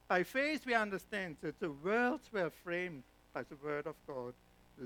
By 0.07 0.23
faith 0.23 0.65
we 0.65 0.73
understand 0.73 1.35
that 1.41 1.59
the 1.59 1.71
worlds 1.71 2.29
were 2.31 2.49
framed 2.63 3.03
by 3.33 3.43
the 3.43 3.57
word 3.61 3.87
of 3.87 3.95
God, 4.07 4.33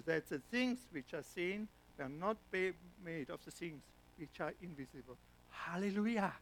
that 0.07 0.27
the 0.29 0.39
things 0.49 0.79
which 0.91 1.13
are 1.13 1.21
seen 1.21 1.67
were 1.99 2.09
not 2.09 2.37
made 2.51 3.29
of 3.29 3.45
the 3.45 3.51
things 3.51 3.83
which 4.17 4.41
are 4.41 4.53
invisible. 4.63 5.17
Hallelujah. 5.51 6.33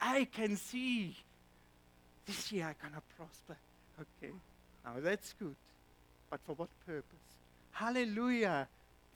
I 0.00 0.28
can 0.32 0.56
see 0.56 1.14
this 2.24 2.50
year 2.52 2.68
I'm 2.68 2.74
going 2.80 2.94
to 2.94 3.02
prosper. 3.18 3.58
Okay. 4.00 4.32
Now 4.82 4.94
that's 5.00 5.34
good. 5.38 5.56
But 6.30 6.40
for 6.46 6.54
what 6.54 6.70
purpose? 6.86 7.04
Hallelujah. 7.72 8.66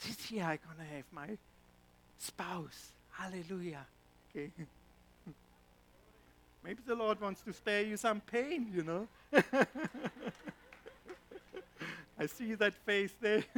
This 0.06 0.30
year 0.30 0.44
I'm 0.44 0.58
going 0.64 0.78
to 0.78 0.94
have 0.96 1.04
my 1.12 1.28
spouse. 2.18 2.90
Hallelujah. 3.12 3.86
Okay. 4.30 4.50
Maybe 6.64 6.80
the 6.86 6.94
Lord 6.94 7.20
wants 7.20 7.42
to 7.42 7.52
spare 7.52 7.82
you 7.82 7.96
some 7.96 8.20
pain, 8.20 8.72
you 8.74 8.82
know. 8.84 9.08
I 12.18 12.26
see 12.26 12.54
that 12.54 12.74
face 12.86 13.12
there. 13.20 13.42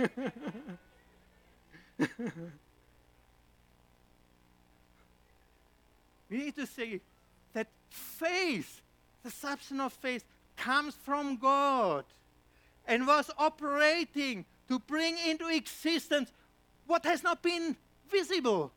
we 1.98 2.06
need 6.30 6.56
to 6.56 6.66
say 6.66 7.00
that 7.52 7.68
faith, 7.90 8.80
the 9.22 9.30
substance 9.30 9.80
of 9.80 9.92
faith, 9.92 10.24
comes 10.56 10.94
from 10.94 11.36
God 11.36 12.04
and 12.86 13.06
was 13.06 13.30
operating 13.38 14.44
to 14.68 14.78
bring 14.78 15.16
into 15.26 15.48
existence 15.48 16.30
what 16.86 17.04
has 17.04 17.22
not 17.22 17.42
been 17.42 17.76
visible, 18.10 18.72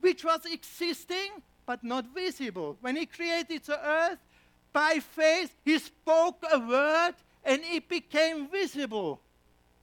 which 0.00 0.24
was 0.24 0.44
existing 0.46 1.42
but 1.66 1.84
not 1.84 2.06
visible. 2.14 2.76
When 2.80 2.96
he 2.96 3.06
created 3.06 3.62
the 3.64 3.78
earth, 3.78 4.18
by 4.72 5.00
faith, 5.00 5.54
he 5.64 5.78
spoke 5.78 6.44
a 6.52 6.58
word 6.58 7.14
and 7.44 7.60
it 7.64 7.88
became 7.88 8.48
visible. 8.48 9.20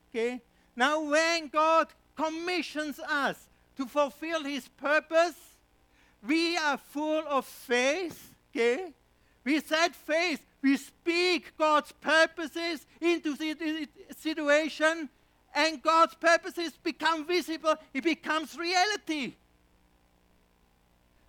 Okay? 0.10 0.42
Now, 0.76 1.02
when 1.02 1.48
God 1.48 1.88
commissions 2.16 3.00
us 3.00 3.48
to 3.78 3.86
fulfill 3.86 4.44
his 4.44 4.68
purpose, 4.68 5.36
we 6.26 6.58
are 6.58 6.78
full 6.78 7.24
of 7.28 7.46
faith. 7.46 8.34
Okay? 8.52 8.94
With 9.44 9.70
that 9.70 9.96
faith, 9.96 10.42
we 10.62 10.78
speak 10.78 11.54
God's 11.58 11.92
purposes 11.92 12.86
into 13.00 13.36
the 13.36 13.88
situation, 14.18 15.10
and 15.54 15.82
God's 15.82 16.16
purposes 16.16 16.74
become 16.82 17.26
visible. 17.26 17.76
It 17.94 18.04
becomes 18.04 18.58
reality. 18.58 19.36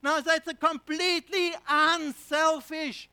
Now, 0.02 0.20
that's 0.20 0.47
a 0.47 0.54
completely 0.54 1.52
unselfish 1.68 3.08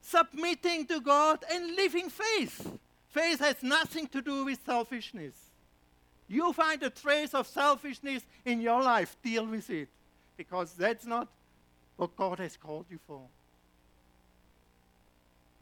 submitting 0.00 0.86
to 0.86 1.00
God 1.00 1.44
and 1.50 1.76
living 1.76 2.08
faith. 2.08 2.78
Faith 3.08 3.40
has 3.40 3.62
nothing 3.62 4.06
to 4.08 4.22
do 4.22 4.44
with 4.44 4.58
selfishness. 4.64 5.34
You 6.28 6.52
find 6.52 6.82
a 6.82 6.90
trace 6.90 7.34
of 7.34 7.46
selfishness 7.46 8.22
in 8.44 8.60
your 8.60 8.82
life, 8.82 9.16
deal 9.22 9.46
with 9.46 9.68
it. 9.68 9.88
Because 10.36 10.72
that's 10.72 11.04
not 11.04 11.28
what 11.96 12.16
God 12.16 12.38
has 12.38 12.56
called 12.56 12.86
you 12.88 12.98
for. 13.06 13.22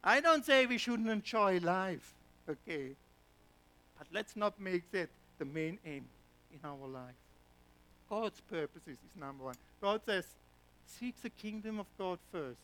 I 0.03 0.21
don't 0.21 0.45
say 0.45 0.67
we 0.67 0.79
shouldn't 0.79 1.09
enjoy 1.09 1.59
life, 1.59 2.13
okay? 2.49 2.91
But 3.99 4.07
let's 4.13 4.37
not 4.37 4.61
make 4.61 4.91
that 4.93 5.09
the 5.39 5.45
main 5.45 5.79
aim 5.85 6.05
in 6.53 6.61
our 6.65 6.87
life. 6.87 7.15
God's 8.09 8.41
purposes 8.41 8.97
is 8.97 9.21
number 9.21 9.45
one. 9.45 9.57
God 9.83 10.01
says, 10.07 10.27
seek 10.87 11.21
the 11.23 11.31
kingdom 11.31 11.79
of 11.79 11.87
God 11.99 12.19
first. 12.33 12.59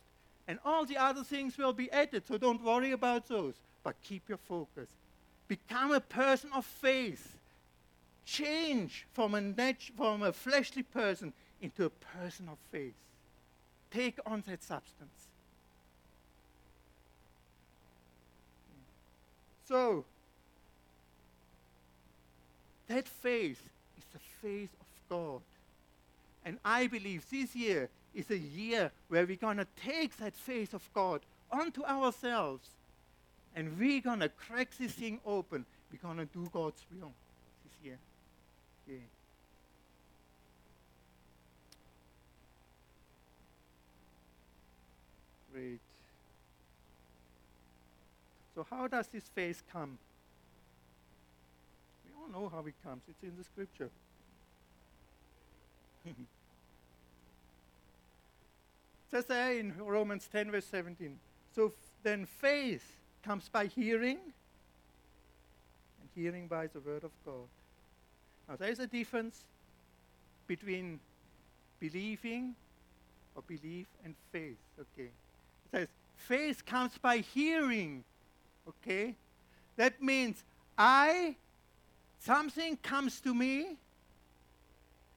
And 0.46 0.58
all 0.64 0.84
the 0.84 0.96
other 0.96 1.24
things 1.24 1.56
will 1.56 1.72
be 1.72 1.90
added, 1.90 2.26
so 2.26 2.38
don't 2.38 2.62
worry 2.62 2.92
about 2.92 3.28
those. 3.28 3.54
But 3.82 3.96
keep 4.02 4.28
your 4.28 4.38
focus. 4.38 4.88
Become 5.48 5.92
a 5.92 6.00
person 6.00 6.50
of 6.54 6.64
faith. 6.64 7.36
Change 8.24 9.06
from 9.12 9.34
a, 9.34 9.40
nat- 9.40 9.90
from 9.96 10.22
a 10.22 10.32
fleshly 10.32 10.82
person 10.82 11.32
into 11.60 11.84
a 11.84 11.90
person 11.90 12.48
of 12.48 12.58
faith. 12.70 12.94
Take 13.90 14.18
on 14.24 14.42
that 14.46 14.62
substance. 14.62 15.23
So, 19.66 20.04
that 22.88 23.09
faith 23.09 23.62
is 23.97 24.04
the 24.12 24.18
faith 24.42 24.71
of 24.80 24.87
God. 25.09 25.40
And 26.44 26.59
I 26.64 26.87
believe 26.87 27.25
this 27.30 27.56
year 27.56 27.88
is 28.14 28.30
a 28.30 28.38
year 28.38 28.92
where 29.09 29.26
we're 29.26 29.37
going 29.37 29.56
to 29.56 29.66
take 29.83 30.16
that 30.18 30.35
faith 30.35 30.75
of 30.75 30.88
God 30.92 31.21
onto 31.50 31.83
ourselves 31.85 32.68
and 33.56 33.78
we're 33.78 34.00
going 34.00 34.21
to 34.21 34.28
crack 34.28 34.68
this 34.78 34.92
thing 34.92 35.21
open. 35.25 35.64
We're 35.90 35.99
going 36.02 36.18
to 36.18 36.33
do 36.33 36.49
God's 36.52 36.85
will 36.92 37.12
this 37.64 37.73
year. 37.85 37.99
Yeah. 38.88 38.97
Great. 45.52 45.93
So, 48.54 48.66
how 48.70 48.87
does 48.87 49.08
this 49.08 49.25
faith 49.34 49.62
come? 49.73 49.99
We 52.04 52.12
all 52.20 52.42
know 52.42 52.49
how 52.49 52.64
it 52.66 52.75
comes, 52.84 53.02
it's 53.08 53.23
in 53.23 53.32
the 53.37 53.44
scripture. 53.44 53.90
it 56.06 56.14
says 59.11 59.25
there 59.25 59.58
in 59.58 59.75
Romans 59.78 60.28
10, 60.30 60.50
verse 60.50 60.66
17. 60.66 61.18
So 61.54 61.66
f- 61.66 61.73
then 62.02 62.26
faith 62.26 62.96
comes 63.25 63.49
by 63.49 63.66
hearing, 63.66 64.18
and 66.00 66.08
hearing 66.14 66.46
by 66.46 66.66
the 66.66 66.80
word 66.80 67.04
of 67.04 67.11
God. 67.25 67.49
Now, 68.49 68.56
there 68.56 68.70
is 68.70 68.78
a 68.78 68.87
difference 68.87 69.44
between 70.46 71.00
believing 71.80 72.54
or 73.34 73.42
belief 73.46 73.87
and 74.04 74.14
faith. 74.30 74.58
Okay. 74.78 75.08
It 75.08 75.70
says 75.70 75.88
faith 76.16 76.66
comes 76.66 76.99
by 76.99 77.18
hearing. 77.18 78.04
Okay? 78.68 79.14
That 79.76 80.02
means 80.02 80.42
I, 80.76 81.37
something 82.21 82.76
comes 82.78 83.21
to 83.21 83.35
me, 83.35 83.76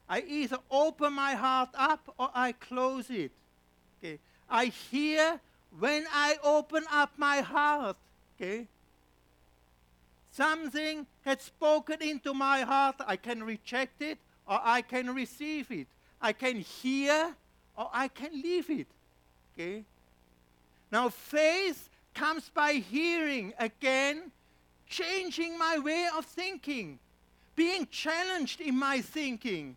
I 0.09 0.21
either 0.21 0.57
open 0.71 1.13
my 1.13 1.33
heart 1.33 1.69
up 1.75 2.13
or 2.17 2.29
I 2.33 2.53
close 2.53 3.09
it. 3.09 3.31
Okay? 3.99 4.19
I 4.49 4.65
hear 4.65 5.39
when 5.79 6.05
I 6.11 6.37
open 6.43 6.83
up 6.91 7.11
my 7.17 7.41
heart. 7.41 7.97
Okay? 8.35 8.67
Something 10.31 11.05
has 11.25 11.41
spoken 11.41 12.01
into 12.01 12.33
my 12.33 12.61
heart, 12.61 12.95
I 13.05 13.15
can 13.15 13.43
reject 13.43 14.01
it 14.01 14.17
or 14.47 14.59
I 14.63 14.81
can 14.81 15.13
receive 15.13 15.71
it. 15.71 15.87
I 16.21 16.33
can 16.33 16.59
hear 16.59 17.35
or 17.77 17.89
I 17.93 18.07
can 18.07 18.31
leave 18.41 18.69
it. 18.69 18.87
Okay? 19.53 19.83
Now, 20.91 21.09
faith 21.09 21.89
comes 22.17 22.49
by 22.49 22.73
hearing 22.73 23.53
again, 23.59 24.31
changing 24.89 25.57
my 25.57 25.77
way 25.77 26.07
of 26.17 26.25
thinking, 26.25 26.97
being 27.55 27.87
challenged 27.91 28.59
in 28.59 28.75
my 28.75 29.01
thinking. 29.01 29.75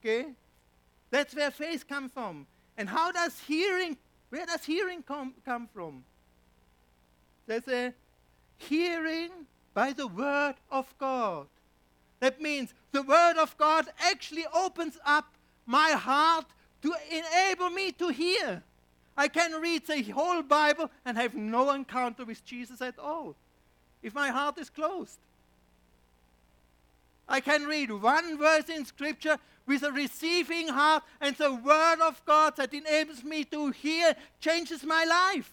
Okay? 0.00 0.26
That's 1.10 1.34
where 1.34 1.52
faith 1.52 1.86
comes 1.86 2.12
from. 2.12 2.46
And 2.76 2.88
how 2.88 3.12
does 3.12 3.38
hearing, 3.46 3.96
where 4.30 4.44
does 4.44 4.64
hearing 4.64 5.02
come, 5.02 5.34
come 5.44 5.68
from? 5.72 6.04
There's 7.46 7.68
a 7.68 7.94
hearing 8.56 9.30
by 9.72 9.92
the 9.92 10.08
Word 10.08 10.56
of 10.70 10.92
God. 10.98 11.46
That 12.20 12.40
means 12.40 12.74
the 12.90 13.02
Word 13.02 13.36
of 13.38 13.56
God 13.56 13.86
actually 14.00 14.46
opens 14.52 14.98
up 15.06 15.26
my 15.64 15.90
heart 15.90 16.46
to 16.82 16.92
enable 17.10 17.70
me 17.70 17.92
to 17.92 18.08
hear. 18.08 18.62
I 19.18 19.26
can 19.26 19.60
read 19.60 19.84
the 19.84 20.00
whole 20.12 20.42
Bible 20.42 20.88
and 21.04 21.18
have 21.18 21.34
no 21.34 21.72
encounter 21.72 22.24
with 22.24 22.44
Jesus 22.44 22.80
at 22.80 23.00
all 23.00 23.34
if 24.00 24.14
my 24.14 24.28
heart 24.28 24.58
is 24.58 24.70
closed. 24.70 25.18
I 27.28 27.40
can 27.40 27.64
read 27.64 27.90
one 27.90 28.38
verse 28.38 28.68
in 28.68 28.84
Scripture 28.84 29.36
with 29.66 29.82
a 29.82 29.90
receiving 29.90 30.68
heart, 30.68 31.02
and 31.20 31.36
the 31.36 31.52
Word 31.52 32.00
of 32.00 32.24
God 32.24 32.56
that 32.56 32.72
enables 32.72 33.22
me 33.22 33.44
to 33.44 33.70
hear 33.72 34.14
changes 34.40 34.82
my 34.84 35.04
life. 35.04 35.50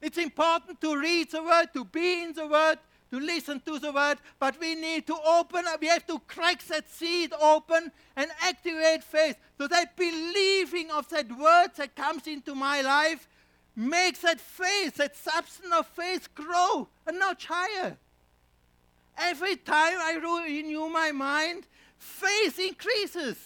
It's 0.00 0.16
important 0.16 0.80
to 0.80 0.96
read 0.96 1.30
the 1.32 1.42
Word, 1.42 1.66
to 1.74 1.84
be 1.84 2.22
in 2.22 2.32
the 2.32 2.46
Word, 2.46 2.78
to 3.12 3.20
listen 3.20 3.60
to 3.60 3.78
the 3.78 3.92
Word, 3.92 4.16
but 4.40 4.58
we 4.58 4.74
need 4.74 5.06
to 5.06 5.14
open 5.26 5.66
up, 5.68 5.82
we 5.82 5.86
have 5.88 6.06
to 6.06 6.18
crack 6.26 6.62
that 6.64 6.90
seed 6.90 7.30
open 7.40 7.92
and 8.16 8.30
activate 8.42 9.04
faith. 9.04 9.36
So 9.58 9.68
that 9.68 9.96
believing 9.96 10.90
of 10.90 11.08
that 11.10 11.30
Word 11.30 11.68
that 11.76 11.94
comes 11.94 12.26
into 12.26 12.54
my 12.54 12.80
life 12.80 13.28
makes 13.76 14.20
that 14.20 14.40
faith, 14.40 14.94
that 14.94 15.14
substance 15.14 15.74
of 15.74 15.86
faith 15.88 16.34
grow 16.34 16.88
a 17.06 17.12
notch 17.12 17.46
higher. 17.46 17.98
Every 19.18 19.56
time 19.56 19.98
I 19.98 20.18
renew 20.46 20.88
my 20.88 21.12
mind, 21.12 21.66
faith 21.98 22.58
increases. 22.58 23.36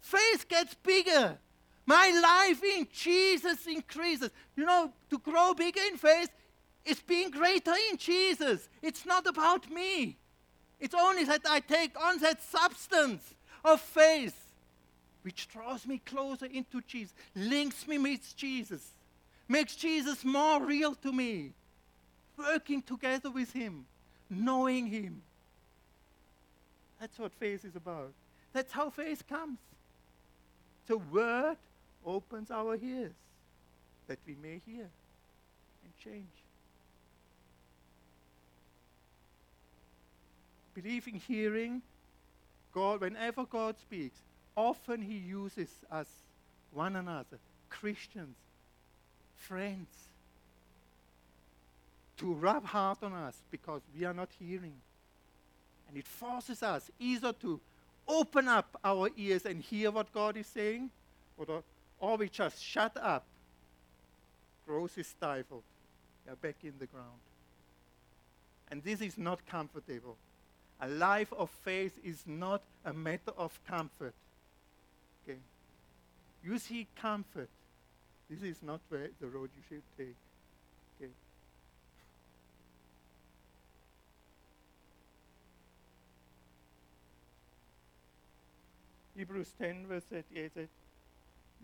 Faith 0.00 0.48
gets 0.48 0.74
bigger. 0.74 1.38
My 1.86 2.10
life 2.20 2.64
in 2.64 2.88
Jesus 2.92 3.64
increases. 3.68 4.30
You 4.56 4.66
know, 4.66 4.92
to 5.10 5.18
grow 5.18 5.54
bigger 5.54 5.82
in 5.88 5.98
faith 5.98 6.30
is 6.84 7.00
being 7.00 7.30
greater 7.30 7.74
in 7.90 7.96
Jesus. 7.96 8.68
It's 8.82 9.06
not 9.06 9.26
about 9.26 9.70
me. 9.70 10.16
It's 10.80 10.94
only 10.94 11.24
that 11.24 11.42
I 11.48 11.60
take 11.60 11.98
on 12.00 12.18
that 12.18 12.42
substance 12.42 13.34
of 13.64 13.80
faith 13.80 14.52
which 15.22 15.48
draws 15.48 15.86
me 15.86 16.02
closer 16.04 16.46
into 16.46 16.82
Jesus, 16.82 17.14
links 17.34 17.88
me 17.88 17.96
with 17.96 18.36
Jesus, 18.36 18.90
makes 19.48 19.74
Jesus 19.74 20.22
more 20.22 20.62
real 20.62 20.94
to 20.96 21.12
me, 21.12 21.52
working 22.36 22.82
together 22.82 23.30
with 23.30 23.52
Him 23.52 23.86
knowing 24.30 24.86
Him. 24.86 25.22
That's 27.00 27.18
what 27.18 27.32
faith 27.34 27.64
is 27.64 27.76
about. 27.76 28.12
That's 28.52 28.72
how 28.72 28.90
faith 28.90 29.26
comes. 29.28 29.58
The 30.86 30.98
Word 30.98 31.56
opens 32.04 32.50
our 32.50 32.76
ears 32.76 33.12
that 34.06 34.18
we 34.26 34.36
may 34.40 34.60
hear 34.66 34.88
and 35.84 35.96
change. 36.02 36.43
Believing, 40.74 41.14
hearing, 41.14 41.82
God, 42.72 43.00
whenever 43.00 43.44
God 43.44 43.78
speaks, 43.78 44.18
often 44.56 45.02
He 45.02 45.16
uses 45.16 45.70
us, 45.90 46.08
one 46.72 46.96
another, 46.96 47.38
Christians, 47.70 48.36
friends, 49.36 49.88
to 52.16 52.32
rub 52.32 52.64
hard 52.64 52.98
on 53.02 53.12
us 53.12 53.36
because 53.50 53.82
we 53.96 54.04
are 54.04 54.14
not 54.14 54.28
hearing. 54.38 54.74
And 55.88 55.96
it 55.96 56.06
forces 56.06 56.62
us 56.62 56.90
either 56.98 57.32
to 57.34 57.60
open 58.06 58.48
up 58.48 58.78
our 58.84 59.08
ears 59.16 59.46
and 59.46 59.60
hear 59.60 59.90
what 59.90 60.12
God 60.12 60.36
is 60.36 60.46
saying, 60.46 60.90
or, 61.36 61.62
or 62.00 62.16
we 62.16 62.28
just 62.28 62.62
shut 62.62 62.96
up. 62.96 63.24
Growth 64.66 64.98
is 64.98 65.06
stifled. 65.08 65.62
Are 66.28 66.36
back 66.36 66.56
in 66.62 66.72
the 66.78 66.86
ground. 66.86 67.20
And 68.70 68.82
this 68.82 69.02
is 69.02 69.18
not 69.18 69.44
comfortable. 69.46 70.16
A 70.80 70.88
life 70.88 71.32
of 71.32 71.50
faith 71.64 71.98
is 72.04 72.24
not 72.26 72.62
a 72.84 72.92
matter 72.92 73.32
of 73.36 73.58
comfort. 73.66 74.14
Okay. 75.22 75.38
You 76.44 76.58
see 76.58 76.86
comfort. 76.96 77.48
This 78.28 78.42
is 78.42 78.62
not 78.62 78.80
where 78.88 79.08
the 79.20 79.26
road 79.26 79.50
you 79.56 79.62
should 79.68 79.82
take. 79.96 80.16
Okay. 81.00 81.10
Hebrews 89.16 89.52
10, 89.58 89.86
verse 89.88 90.02
38 90.10 90.50
said, 90.54 90.68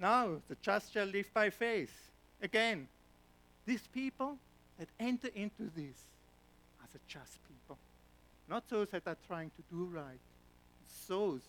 Now 0.00 0.36
the 0.48 0.56
just 0.62 0.92
shall 0.92 1.06
live 1.06 1.32
by 1.34 1.50
faith. 1.50 2.10
Again, 2.42 2.86
these 3.66 3.86
people 3.92 4.36
that 4.78 4.88
enter 4.98 5.28
into 5.34 5.64
this 5.76 5.96
are 6.80 6.88
the 6.92 7.00
just 7.06 7.38
people. 7.46 7.76
Not 8.50 8.68
those 8.68 8.88
that 8.88 9.06
are 9.06 9.16
trying 9.28 9.50
to 9.50 9.62
do 9.70 9.84
right. 9.84 10.18
It's 10.84 11.06
those 11.06 11.42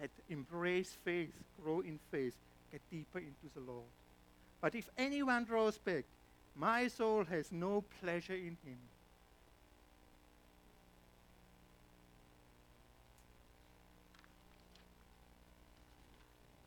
that 0.00 0.10
embrace 0.30 0.96
faith, 1.04 1.32
grow 1.60 1.80
in 1.80 1.98
faith, 2.12 2.34
get 2.70 2.80
deeper 2.88 3.18
into 3.18 3.52
the 3.52 3.60
Lord. 3.60 3.88
But 4.60 4.76
if 4.76 4.88
anyone 4.96 5.44
draws 5.44 5.76
back, 5.76 6.04
my 6.54 6.86
soul 6.86 7.24
has 7.24 7.50
no 7.50 7.82
pleasure 8.00 8.34
in 8.34 8.56
him. 8.64 8.78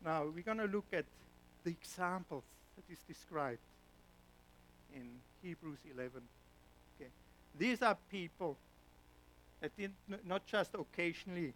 Now 0.04 0.26
we're 0.26 0.44
going 0.44 0.58
to 0.58 0.66
look 0.66 0.88
at 0.92 1.06
the 1.64 1.72
examples 1.72 2.44
that 2.76 2.94
is 2.94 3.00
described 3.08 3.60
in 4.94 5.08
Hebrews 5.42 5.80
11. 5.94 6.12
Okay. 7.00 7.10
These 7.58 7.82
are 7.82 7.98
people 8.12 8.58
that 9.62 9.76
did 9.78 9.92
not 10.26 10.46
just 10.46 10.74
occasionally 10.74 11.54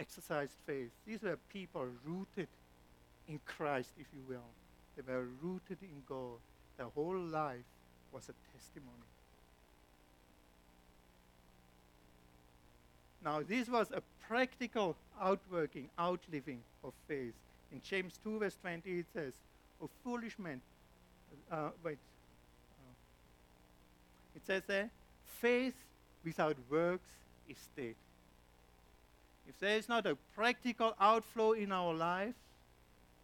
exercised 0.00 0.52
faith. 0.66 0.90
These 1.06 1.22
were 1.22 1.38
people 1.52 1.86
rooted 2.04 2.48
in 3.28 3.40
Christ, 3.44 3.90
if 3.98 4.06
you 4.14 4.22
will. 4.28 4.48
They 4.96 5.12
were 5.12 5.26
rooted 5.42 5.78
in 5.82 6.02
God. 6.08 6.38
Their 6.76 6.86
whole 6.86 7.18
life 7.18 7.64
was 8.12 8.28
a 8.28 8.56
testimony. 8.56 8.92
Now, 13.24 13.42
this 13.42 13.68
was 13.68 13.90
a 13.90 14.02
practical 14.26 14.96
outworking, 15.20 15.88
outliving 15.98 16.60
of 16.84 16.92
faith. 17.06 17.34
In 17.72 17.80
James 17.82 18.18
2, 18.22 18.38
verse 18.38 18.56
20, 18.60 18.90
it 18.90 19.06
says, 19.12 19.34
O 19.82 19.90
foolish 20.04 20.38
men, 20.38 20.60
uh, 21.50 21.70
wait, 21.84 21.98
uh, 22.78 22.92
it 24.36 24.46
says 24.46 24.62
there, 24.66 24.88
faith 25.40 25.74
without 26.24 26.56
works 26.70 27.08
is 27.48 27.68
dead. 27.76 27.94
If 29.48 29.58
there 29.58 29.76
is 29.76 29.88
not 29.88 30.06
a 30.06 30.16
practical 30.34 30.94
outflow 31.00 31.52
in 31.52 31.72
our 31.72 31.94
life, 31.94 32.34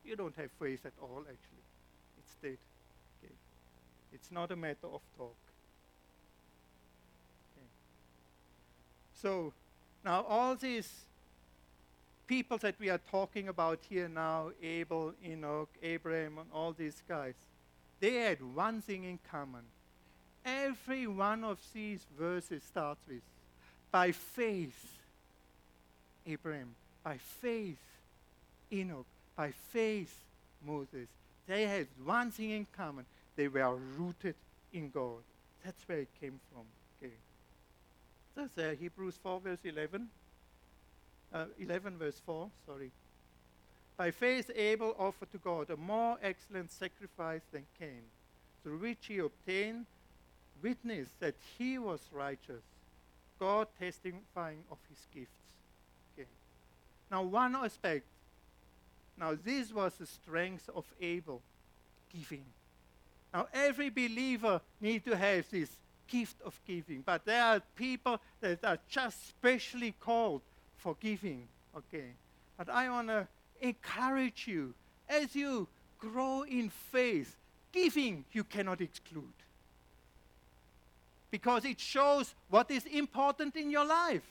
you 0.04 0.16
don't 0.16 0.34
have 0.36 0.50
faith 0.58 0.84
at 0.86 0.92
all, 1.00 1.20
actually. 1.20 1.64
It's 2.18 2.34
dead. 2.42 2.58
Okay. 3.22 3.34
It's 4.12 4.30
not 4.30 4.50
a 4.50 4.56
matter 4.56 4.86
of 4.86 5.00
talk. 5.18 5.36
Okay. 7.52 7.66
So, 9.20 9.52
now 10.04 10.24
all 10.28 10.54
these 10.54 10.90
people 12.26 12.56
that 12.58 12.74
we 12.78 12.88
are 12.88 13.00
talking 13.10 13.48
about 13.48 13.80
here 13.88 14.08
now, 14.08 14.50
Abel, 14.62 15.14
Enoch, 15.24 15.68
Abraham, 15.82 16.38
and 16.38 16.48
all 16.52 16.72
these 16.72 17.02
guys, 17.06 17.34
they 18.00 18.14
had 18.14 18.42
one 18.54 18.80
thing 18.80 19.04
in 19.04 19.18
common. 19.30 19.62
Every 20.44 21.06
one 21.06 21.44
of 21.44 21.58
these 21.72 22.04
verses 22.18 22.62
starts 22.62 23.00
with, 23.08 23.22
by 23.90 24.12
faith, 24.12 24.98
Abraham, 26.26 26.74
by 27.02 27.16
faith, 27.16 27.78
Enoch, 28.72 29.06
by 29.36 29.50
faith, 29.50 30.14
Moses. 30.66 31.08
They 31.46 31.62
had 31.62 31.86
one 32.04 32.30
thing 32.30 32.50
in 32.50 32.66
common. 32.76 33.04
They 33.36 33.48
were 33.48 33.76
rooted 33.96 34.34
in 34.72 34.90
God. 34.90 35.22
That's 35.64 35.82
where 35.86 35.98
it 35.98 36.08
came 36.20 36.40
from. 36.52 36.64
Okay. 36.98 37.14
That's 38.34 38.58
uh, 38.58 38.74
Hebrews 38.78 39.18
4, 39.22 39.40
verse 39.40 39.58
11 39.64 40.08
uh, 41.34 41.46
11 41.58 41.98
verse 41.98 42.20
4, 42.24 42.48
sorry. 42.64 42.90
By 43.96 44.10
faith, 44.10 44.50
Abel 44.54 44.94
offered 44.98 45.32
to 45.32 45.38
God 45.38 45.70
a 45.70 45.76
more 45.76 46.16
excellent 46.22 46.70
sacrifice 46.70 47.42
than 47.52 47.66
Cain, 47.78 48.02
through 48.62 48.78
which 48.78 49.06
he 49.06 49.18
obtained 49.18 49.86
witness 50.64 51.08
that 51.20 51.34
he 51.58 51.78
was 51.78 52.00
righteous, 52.10 52.62
God 53.38 53.68
testifying 53.78 54.64
of 54.70 54.78
his 54.88 55.06
gifts. 55.14 55.44
Okay. 56.16 56.26
Now, 57.10 57.22
one 57.22 57.54
aspect. 57.54 58.06
Now, 59.18 59.36
this 59.44 59.72
was 59.72 59.94
the 59.94 60.06
strength 60.06 60.68
of 60.74 60.86
Abel, 61.00 61.42
giving. 62.12 62.46
Now, 63.32 63.46
every 63.52 63.90
believer 63.90 64.60
needs 64.80 65.04
to 65.04 65.16
have 65.16 65.48
this 65.50 65.70
gift 66.08 66.36
of 66.44 66.58
giving, 66.66 67.02
but 67.04 67.24
there 67.24 67.42
are 67.42 67.60
people 67.76 68.20
that 68.40 68.64
are 68.64 68.78
just 68.88 69.28
specially 69.28 69.94
called 70.00 70.40
forgiving. 70.78 71.46
Okay. 71.76 72.08
But 72.56 72.70
I 72.70 72.88
want 72.88 73.08
to 73.08 73.28
encourage 73.60 74.46
you 74.46 74.74
as 75.08 75.36
you 75.36 75.68
grow 75.98 76.42
in 76.42 76.70
faith, 76.70 77.36
giving 77.72 78.24
you 78.32 78.44
cannot 78.44 78.80
exclude. 78.80 79.43
Because 81.34 81.64
it 81.64 81.80
shows 81.80 82.32
what 82.48 82.70
is 82.70 82.86
important 82.86 83.56
in 83.56 83.68
your 83.68 83.84
life. 83.84 84.22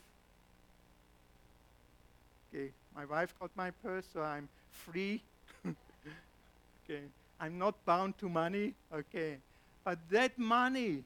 Okay, 2.47 2.71
my 2.95 3.03
wife 3.03 3.35
got 3.37 3.51
my 3.57 3.71
purse, 3.71 4.05
so 4.13 4.21
I'm 4.21 4.47
free. 4.71 5.21
okay, 5.65 7.01
I'm 7.41 7.59
not 7.59 7.75
bound 7.83 8.17
to 8.19 8.29
money. 8.29 8.73
Okay, 8.89 9.35
but 9.83 9.99
that 10.11 10.39
money 10.39 11.03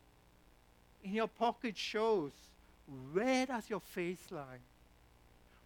in 1.04 1.14
your 1.16 1.28
pocket 1.28 1.76
shows 1.76 2.32
where 3.12 3.48
does 3.48 3.68
your 3.68 3.82
faith 3.82 4.28
lie? 4.30 4.62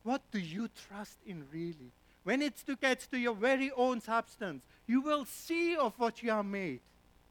What 0.04 0.22
do 0.32 0.40
you 0.40 0.70
trust 0.88 1.18
in 1.28 1.44
really? 1.52 1.92
When 2.24 2.42
it 2.42 2.54
gets 2.80 3.06
to 3.08 3.18
your 3.18 3.36
very 3.36 3.70
own 3.76 4.00
substance, 4.00 4.64
you 4.88 5.02
will 5.02 5.26
see 5.26 5.76
of 5.76 5.92
what 5.98 6.24
you 6.24 6.32
are 6.32 6.42
made. 6.42 6.80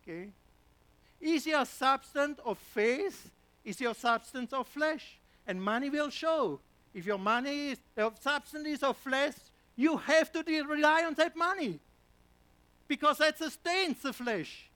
Okay? 0.02 0.28
Is 1.20 1.46
your 1.46 1.64
substance 1.66 2.38
of 2.44 2.58
faith? 2.58 3.30
Is 3.64 3.80
your 3.80 3.94
substance 3.94 4.52
of 4.52 4.66
flesh? 4.66 5.18
And 5.46 5.62
money 5.62 5.90
will 5.90 6.10
show. 6.10 6.60
If 6.94 7.06
your 7.06 7.18
money 7.18 7.70
is 7.72 7.78
your 7.96 8.12
substance 8.20 8.66
is 8.66 8.82
of 8.82 8.96
flesh, 8.96 9.34
you 9.76 9.96
have 9.96 10.32
to 10.32 10.42
rely 10.64 11.04
on 11.04 11.14
that 11.14 11.36
money. 11.36 11.78
Because 12.88 13.18
that 13.18 13.38
sustains 13.38 14.00
the 14.02 14.12
flesh. 14.12 14.68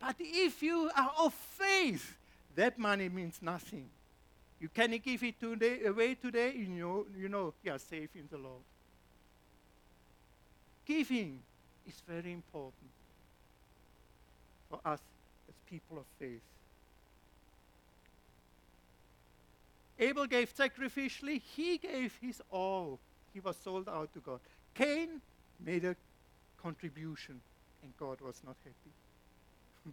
But 0.00 0.16
if 0.18 0.62
you 0.62 0.90
are 0.96 1.12
of 1.18 1.34
faith, 1.34 2.16
that 2.56 2.78
money 2.78 3.08
means 3.08 3.38
nothing. 3.40 3.88
You 4.60 4.68
can 4.68 4.98
give 4.98 5.22
it 5.22 5.40
today, 5.40 5.84
away 5.84 6.14
today, 6.14 6.52
you 6.54 6.68
know, 6.68 7.06
you 7.18 7.28
know 7.28 7.54
you 7.62 7.72
are 7.72 7.78
safe 7.78 8.10
in 8.14 8.28
the 8.30 8.36
Lord. 8.36 8.62
Giving 10.84 11.40
is 11.86 12.02
very 12.06 12.32
important 12.32 12.90
for 14.68 14.80
us 14.84 15.00
people 15.70 15.98
of 15.98 16.04
faith. 16.18 16.40
Abel 19.98 20.26
gave 20.26 20.54
sacrificially, 20.54 21.40
he 21.42 21.78
gave 21.78 22.16
his 22.20 22.40
all. 22.50 22.98
He 23.34 23.40
was 23.40 23.56
sold 23.56 23.88
out 23.88 24.12
to 24.14 24.20
God. 24.20 24.40
Cain 24.74 25.20
made 25.64 25.84
a 25.84 25.94
contribution, 26.62 27.40
and 27.82 27.92
God 27.98 28.20
was 28.20 28.40
not 28.44 28.56
happy. 28.64 28.94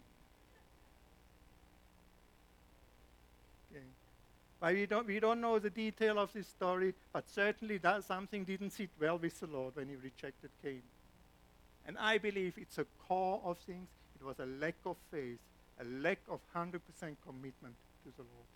okay. 3.72 3.84
But 4.60 4.74
we 4.74 4.86
don't, 4.86 5.06
we 5.06 5.20
don't 5.20 5.40
know 5.42 5.58
the 5.58 5.70
detail 5.70 6.18
of 6.18 6.32
this 6.32 6.48
story, 6.48 6.94
but 7.12 7.28
certainly 7.28 7.76
that 7.78 8.04
something 8.04 8.44
didn't 8.44 8.70
sit 8.70 8.90
well 8.98 9.18
with 9.18 9.38
the 9.40 9.46
Lord 9.46 9.76
when 9.76 9.88
he 9.88 9.96
rejected 9.96 10.50
Cain. 10.62 10.82
And 11.86 11.96
I 11.98 12.18
believe 12.18 12.54
it's 12.56 12.78
a 12.78 12.86
core 13.06 13.40
of 13.44 13.58
things. 13.58 13.88
It 14.20 14.24
was 14.24 14.38
a 14.40 14.46
lack 14.46 14.74
of 14.84 14.96
faith, 15.10 15.38
a 15.80 15.84
lack 15.84 16.18
of 16.28 16.40
100% 16.54 16.72
commitment 17.26 17.74
to 18.04 18.12
the 18.16 18.22
Lord. 18.22 18.48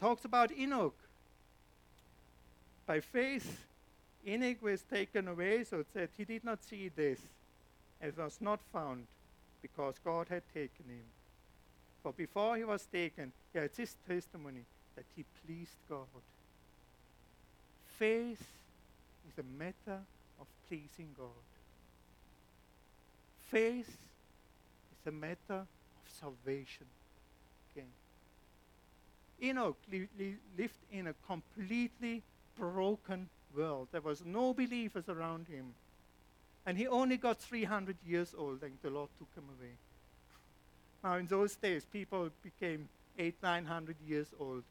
Talks 0.00 0.24
about 0.24 0.52
Enoch. 0.52 0.96
By 2.86 3.00
faith, 3.00 3.66
Enoch 4.26 4.62
was 4.62 4.82
taken 4.82 5.28
away, 5.28 5.64
so 5.64 5.80
it 5.80 5.86
said 5.92 6.08
he 6.16 6.24
did 6.24 6.44
not 6.44 6.62
see 6.64 6.90
this, 6.94 7.20
and 8.00 8.16
was 8.16 8.38
not 8.40 8.60
found, 8.72 9.06
because 9.62 9.94
God 10.04 10.28
had 10.28 10.42
taken 10.52 10.84
him. 10.88 11.04
For 12.02 12.12
before 12.12 12.56
he 12.56 12.64
was 12.64 12.86
taken, 12.86 13.32
he 13.52 13.58
had 13.58 13.74
this 13.74 13.94
testimony 14.08 14.64
that 14.96 15.04
he 15.14 15.24
pleased 15.44 15.76
God. 15.88 16.06
Faith 17.98 18.42
is 19.28 19.38
a 19.38 19.58
matter 19.58 20.00
of 20.40 20.46
pleasing 20.68 21.14
God. 21.16 21.49
Faith 23.50 23.88
is 23.88 25.06
a 25.06 25.10
matter 25.10 25.36
of 25.48 25.66
salvation. 26.20 26.86
Okay. 27.76 27.86
Enoch 29.42 29.76
li- 29.90 30.08
li- 30.18 30.36
lived 30.56 30.78
in 30.92 31.08
a 31.08 31.14
completely 31.26 32.22
broken 32.56 33.28
world. 33.56 33.88
There 33.90 34.00
was 34.00 34.22
no 34.24 34.54
believers 34.54 35.08
around 35.08 35.48
him. 35.48 35.74
And 36.64 36.78
he 36.78 36.86
only 36.86 37.16
got 37.16 37.38
300 37.38 37.96
years 38.06 38.34
old 38.36 38.62
and 38.62 38.72
the 38.82 38.90
Lord 38.90 39.08
took 39.18 39.28
him 39.34 39.48
away. 39.58 39.72
Now, 41.02 41.16
in 41.16 41.26
those 41.26 41.56
days, 41.56 41.86
people 41.90 42.30
became 42.44 42.88
eight, 43.18 43.36
nine 43.42 43.64
hundred 43.64 43.96
years 44.06 44.26
old. 44.38 44.62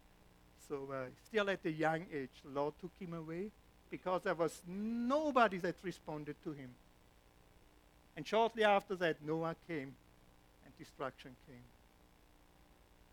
So, 0.68 0.88
uh, 0.94 1.06
still 1.28 1.50
at 1.50 1.65
a 1.65 1.72
young 1.72 2.06
age, 2.13 2.30
the 2.46 2.52
Lord 2.52 2.76
took 2.80 2.92
him 3.00 3.13
away 3.15 3.50
because 3.89 4.22
there 4.22 4.36
was 4.36 4.62
nobody 4.68 5.58
that 5.58 5.76
responded 5.82 6.36
to 6.44 6.52
him. 6.52 6.70
And 8.19 8.27
shortly 8.27 8.65
after 8.65 8.97
that, 8.97 9.15
Noah 9.25 9.55
came 9.65 9.95
and 10.65 10.77
destruction 10.77 11.32
came. 11.47 11.63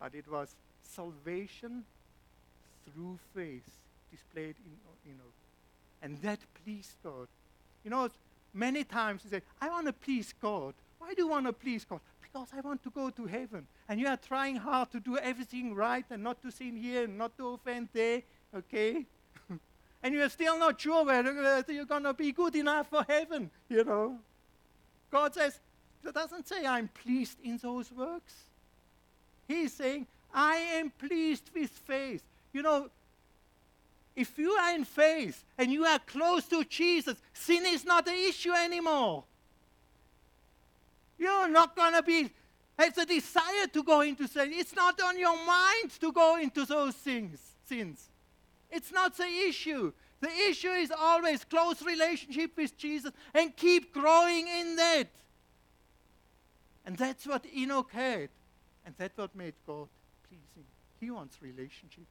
but 0.01 0.13
it 0.13 0.29
was 0.29 0.53
salvation 0.83 1.85
through 2.83 3.17
faith 3.33 3.69
displayed 4.11 4.55
in, 4.65 4.73
you 5.09 5.17
know, 5.17 5.31
and 6.01 6.21
that 6.23 6.39
pleased 6.61 6.95
God. 7.01 7.29
You 7.85 7.91
know, 7.91 8.09
many 8.53 8.83
times 8.83 9.21
you 9.23 9.29
say, 9.29 9.43
I 9.61 9.69
want 9.69 9.87
to 9.87 9.93
please 9.93 10.33
God. 10.41 10.73
Why 10.99 11.13
do 11.13 11.21
you 11.21 11.29
want 11.29 11.45
to 11.45 11.53
please 11.53 11.85
God? 11.85 12.01
Because 12.21 12.49
I 12.53 12.59
want 12.59 12.83
to 12.83 12.89
go 12.89 13.09
to 13.09 13.25
heaven. 13.27 13.65
And 13.87 14.01
you 14.01 14.07
are 14.07 14.17
trying 14.17 14.57
hard 14.57 14.91
to 14.91 14.99
do 14.99 15.17
everything 15.17 15.73
right 15.73 16.03
and 16.09 16.21
not 16.21 16.41
to 16.41 16.51
sin 16.51 16.75
here 16.75 17.05
and 17.05 17.17
not 17.17 17.37
to 17.37 17.47
offend 17.53 17.87
there, 17.93 18.23
okay? 18.53 19.05
and 20.03 20.13
you're 20.13 20.27
still 20.27 20.59
not 20.59 20.81
sure 20.81 21.05
whether 21.05 21.63
you're 21.69 21.85
going 21.85 22.03
to 22.03 22.13
be 22.13 22.33
good 22.33 22.57
enough 22.57 22.89
for 22.89 23.05
heaven, 23.07 23.49
you 23.69 23.85
know. 23.85 24.19
God 25.11 25.33
says, 25.33 25.59
that 26.03 26.13
doesn't 26.13 26.47
say 26.47 26.65
I'm 26.65 26.89
pleased 26.89 27.37
in 27.43 27.57
those 27.57 27.91
works. 27.91 28.33
He's 29.47 29.73
saying, 29.73 30.07
I 30.33 30.55
am 30.55 30.91
pleased 30.91 31.49
with 31.53 31.69
faith. 31.69 32.23
You 32.53 32.61
know, 32.61 32.89
if 34.15 34.37
you 34.37 34.51
are 34.51 34.75
in 34.75 34.83
faith 34.83 35.43
and 35.57 35.71
you 35.71 35.85
are 35.85 35.99
close 35.99 36.45
to 36.47 36.63
Jesus, 36.63 37.17
sin 37.33 37.65
is 37.65 37.85
not 37.85 38.07
an 38.07 38.15
issue 38.15 38.51
anymore. 38.51 39.23
You're 41.17 41.49
not 41.49 41.75
going 41.75 41.93
to 41.93 42.03
be 42.03 42.31
have 42.77 42.93
the 42.93 43.05
desire 43.05 43.67
to 43.73 43.83
go 43.83 44.01
into 44.01 44.27
sin. 44.27 44.51
It's 44.53 44.75
not 44.75 45.01
on 45.01 45.17
your 45.17 45.35
mind 45.35 45.91
to 45.99 46.11
go 46.11 46.37
into 46.37 46.63
those 46.65 46.93
things, 46.93 47.39
sins. 47.67 48.07
It's 48.69 48.91
not 48.91 49.17
the 49.17 49.25
issue. 49.25 49.93
The 50.19 50.29
issue 50.49 50.71
is 50.71 50.91
always 50.97 51.43
close 51.43 51.81
relationship 51.81 52.57
with 52.57 52.75
Jesus 52.77 53.11
and 53.33 53.55
keep 53.55 53.93
growing 53.93 54.47
in 54.47 54.75
that. 54.75 55.07
And 56.85 56.97
that's 56.97 57.27
what 57.27 57.45
Enoch 57.55 57.91
had. 57.91 58.29
And 58.85 58.95
that's 58.97 59.17
what 59.17 59.35
made 59.35 59.53
God 59.65 59.87
pleasing. 60.27 60.65
He 60.99 61.11
wants 61.11 61.37
relationship. 61.41 62.05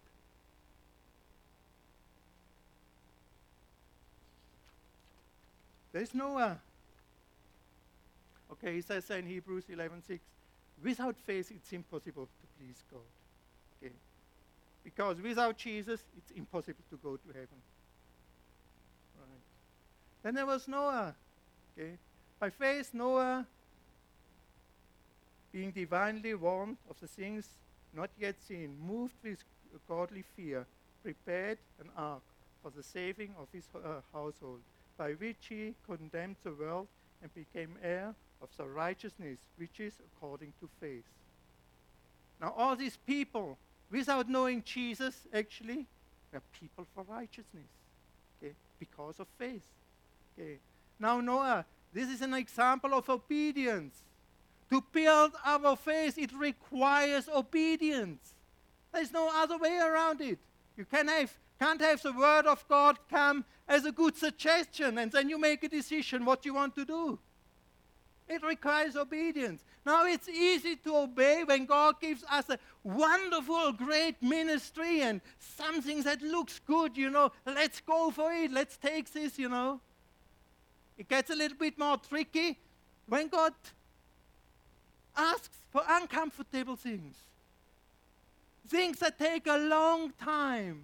There's 5.92 6.14
Noah. 6.14 6.58
Uh, 8.50 8.52
okay, 8.52 8.74
he 8.74 8.82
says 8.82 9.08
in 9.08 9.26
Hebrews 9.26 9.64
11:6, 9.70 10.20
without 10.84 11.16
faith 11.16 11.50
it's 11.50 11.72
impossible 11.72 12.26
to 12.26 12.46
please 12.58 12.84
God. 12.92 13.00
Okay. 13.82 13.94
Because 14.84 15.22
without 15.22 15.56
Jesus 15.56 16.04
it's 16.18 16.30
impossible 16.32 16.84
to 16.90 16.96
go 16.98 17.16
to 17.16 17.28
heaven. 17.28 17.62
Then 20.26 20.34
there 20.34 20.46
was 20.46 20.66
Noah. 20.66 21.14
Okay. 21.78 21.92
By 22.40 22.50
faith 22.50 22.90
Noah 22.92 23.46
being 25.52 25.70
divinely 25.70 26.34
warned 26.34 26.78
of 26.90 26.98
the 26.98 27.06
things 27.06 27.46
not 27.94 28.10
yet 28.18 28.34
seen, 28.42 28.76
moved 28.84 29.14
with 29.22 29.44
godly 29.86 30.24
fear, 30.34 30.66
prepared 31.04 31.58
an 31.78 31.90
ark 31.96 32.22
for 32.60 32.72
the 32.76 32.82
saving 32.82 33.36
of 33.38 33.46
his 33.52 33.68
uh, 33.72 34.00
household, 34.12 34.58
by 34.98 35.12
which 35.12 35.46
he 35.48 35.74
condemned 35.86 36.34
the 36.42 36.50
world 36.50 36.88
and 37.22 37.32
became 37.32 37.76
heir 37.80 38.12
of 38.42 38.48
the 38.56 38.64
righteousness 38.64 39.38
which 39.58 39.78
is 39.78 39.94
according 40.00 40.52
to 40.58 40.68
faith. 40.80 41.06
Now, 42.40 42.52
all 42.56 42.74
these 42.74 42.98
people, 43.06 43.58
without 43.92 44.28
knowing 44.28 44.64
Jesus, 44.64 45.20
actually, 45.32 45.86
were 46.32 46.42
people 46.58 46.84
for 46.96 47.04
righteousness, 47.04 47.70
okay, 48.42 48.54
because 48.80 49.20
of 49.20 49.28
faith. 49.38 49.62
Okay. 50.38 50.58
Now, 50.98 51.20
Noah, 51.20 51.64
this 51.92 52.08
is 52.10 52.22
an 52.22 52.34
example 52.34 52.94
of 52.94 53.08
obedience. 53.08 54.02
To 54.70 54.82
build 54.92 55.32
our 55.44 55.76
faith, 55.76 56.18
it 56.18 56.32
requires 56.32 57.28
obedience. 57.28 58.34
There's 58.92 59.12
no 59.12 59.30
other 59.32 59.58
way 59.58 59.78
around 59.78 60.20
it. 60.20 60.38
You 60.76 60.84
can 60.84 61.08
have, 61.08 61.36
can't 61.60 61.80
have 61.80 62.02
the 62.02 62.12
Word 62.12 62.46
of 62.46 62.66
God 62.68 62.98
come 63.08 63.44
as 63.68 63.84
a 63.84 63.92
good 63.92 64.16
suggestion 64.16 64.98
and 64.98 65.10
then 65.12 65.28
you 65.28 65.38
make 65.38 65.62
a 65.62 65.68
decision 65.68 66.24
what 66.24 66.44
you 66.44 66.54
want 66.54 66.74
to 66.74 66.84
do. 66.84 67.18
It 68.28 68.42
requires 68.42 68.96
obedience. 68.96 69.62
Now, 69.84 70.04
it's 70.06 70.28
easy 70.28 70.74
to 70.76 70.96
obey 70.96 71.44
when 71.44 71.64
God 71.64 72.00
gives 72.00 72.24
us 72.24 72.48
a 72.50 72.58
wonderful, 72.82 73.72
great 73.72 74.20
ministry 74.20 75.02
and 75.02 75.20
something 75.38 76.02
that 76.02 76.22
looks 76.22 76.58
good, 76.66 76.96
you 76.96 77.08
know. 77.08 77.30
Let's 77.46 77.80
go 77.80 78.10
for 78.10 78.32
it. 78.32 78.50
Let's 78.50 78.76
take 78.76 79.12
this, 79.12 79.38
you 79.38 79.48
know. 79.48 79.80
It 80.98 81.08
gets 81.08 81.30
a 81.30 81.34
little 81.34 81.56
bit 81.56 81.78
more 81.78 81.96
tricky 81.98 82.58
when 83.06 83.28
God 83.28 83.52
asks 85.16 85.56
for 85.70 85.82
uncomfortable 85.88 86.76
things, 86.76 87.16
things 88.68 88.98
that 88.98 89.18
take 89.18 89.46
a 89.46 89.58
long 89.58 90.12
time, 90.12 90.82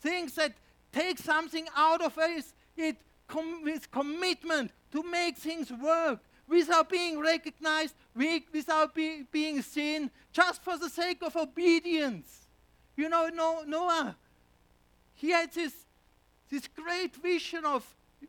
things 0.00 0.34
that 0.34 0.52
take 0.92 1.18
something 1.18 1.66
out 1.76 2.02
of 2.02 2.16
us 2.18 2.52
it 2.76 2.96
com- 3.28 3.62
with 3.62 3.90
commitment 3.90 4.70
to 4.92 5.02
make 5.02 5.36
things 5.36 5.70
work 5.70 6.20
without 6.46 6.90
being 6.90 7.18
recognized, 7.18 7.94
without 8.14 8.94
be, 8.94 9.22
being 9.32 9.62
seen, 9.62 10.10
just 10.32 10.62
for 10.62 10.76
the 10.76 10.88
sake 10.88 11.22
of 11.22 11.34
obedience. 11.36 12.48
You 12.96 13.08
know, 13.08 13.28
Noah, 13.66 14.16
he 15.14 15.30
had 15.30 15.52
this, 15.52 15.72
this 16.50 16.68
great 16.68 17.16
vision 17.16 17.64
of 17.64 17.84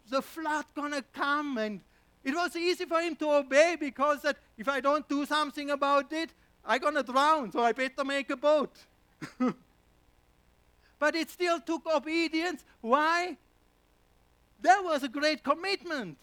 the 0.09 0.21
flood 0.21 0.65
gonna 0.75 1.03
come, 1.13 1.57
and 1.57 1.81
it 2.23 2.33
was 2.33 2.55
easy 2.55 2.85
for 2.85 3.01
him 3.01 3.15
to 3.17 3.31
obey 3.31 3.77
because 3.79 4.21
that 4.23 4.37
if 4.57 4.67
I 4.67 4.79
don't 4.79 5.07
do 5.07 5.25
something 5.25 5.69
about 5.69 6.11
it, 6.11 6.31
I'm 6.65 6.81
gonna 6.81 7.03
drown, 7.03 7.51
so 7.51 7.61
I 7.61 7.71
better 7.71 8.03
make 8.03 8.29
a 8.29 8.37
boat. 8.37 8.75
but 10.99 11.15
it 11.15 11.29
still 11.29 11.59
took 11.59 11.85
obedience. 11.85 12.63
Why? 12.81 13.37
There 14.61 14.81
was 14.81 15.03
a 15.03 15.07
great 15.07 15.43
commitment. 15.43 16.17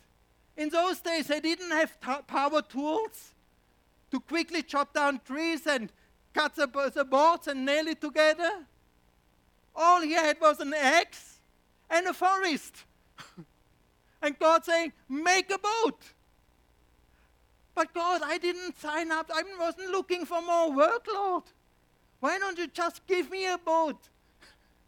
In 0.57 0.69
those 0.69 1.01
days, 1.01 1.29
they 1.29 1.41
didn't 1.41 1.71
have 1.71 1.99
t- 2.01 2.23
power 2.27 2.63
tools 2.63 3.33
to 4.11 4.21
quickly 4.21 4.63
chop 4.63 4.93
down 4.93 5.21
trees 5.25 5.67
and 5.67 5.91
cut 6.35 6.55
the, 6.55 6.67
the 6.95 7.05
boards 7.05 7.47
and 7.49 7.65
nail 7.65 7.87
it 7.87 8.01
together. 8.01 8.67
All 9.75 10.03
he 10.03 10.13
had 10.13 10.41
was 10.41 10.61
an 10.61 10.75
axe 10.75 11.39
and 11.89 12.07
a 12.07 12.13
forest. 12.13 12.85
and 14.23 14.39
God 14.39 14.65
saying, 14.65 14.93
Make 15.09 15.51
a 15.51 15.59
boat. 15.59 16.01
But 17.75 17.93
God, 17.95 18.23
I 18.25 18.39
didn't 18.39 18.79
sign 18.79 19.11
up. 19.11 19.31
I 19.35 19.43
wasn't 19.59 19.91
looking 19.91 20.25
for 20.27 20.43
more 20.43 20.73
work, 20.73 21.07
Lord. 21.13 21.45
Why 22.21 22.39
don't 22.39 22.59
you 22.59 22.67
just 22.69 23.07
give 23.07 23.31
me 23.31 23.47
a 23.47 23.59
boat? 23.59 23.99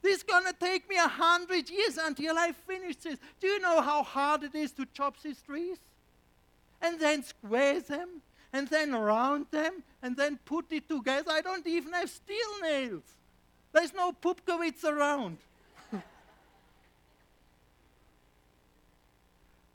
This 0.03 0.19
is 0.19 0.23
going 0.23 0.45
to 0.45 0.53
take 0.53 0.89
me 0.89 0.97
a 0.97 1.09
hundred 1.09 1.71
years 1.71 1.97
until 1.97 2.37
I 2.39 2.53
finish 2.53 2.97
this. 2.97 3.19
Do 3.41 3.47
you 3.47 3.59
know 3.59 3.81
how 3.81 4.03
hard 4.03 4.45
it 4.45 4.55
is 4.55 4.71
to 4.73 4.87
chop 4.93 5.21
these 5.23 5.41
trees? 5.41 5.79
And 6.83 7.01
then 7.01 7.23
square 7.23 7.81
them, 7.81 8.21
and 8.53 8.69
then 8.69 8.95
round 8.95 9.47
them, 9.51 9.83
and 10.03 10.15
then 10.15 10.39
put 10.45 10.67
it 10.71 10.89
together. 10.89 11.31
I 11.31 11.41
don't 11.41 11.67
even 11.67 11.95
have 11.95 12.11
steel 12.11 12.61
nails. 12.61 13.03
There's 13.73 13.95
no 13.95 14.13
Pupkewitz 14.13 14.85
around. 14.85 15.39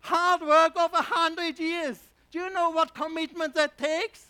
Hard 0.10 0.41
work 0.41 0.74
of 0.76 0.93
a 0.93 1.02
hundred 1.02 1.60
years. 1.60 1.98
Do 2.32 2.39
you 2.39 2.50
know 2.52 2.69
what 2.72 2.93
commitment 2.93 3.56
that 3.56 3.78
takes? 3.78 4.30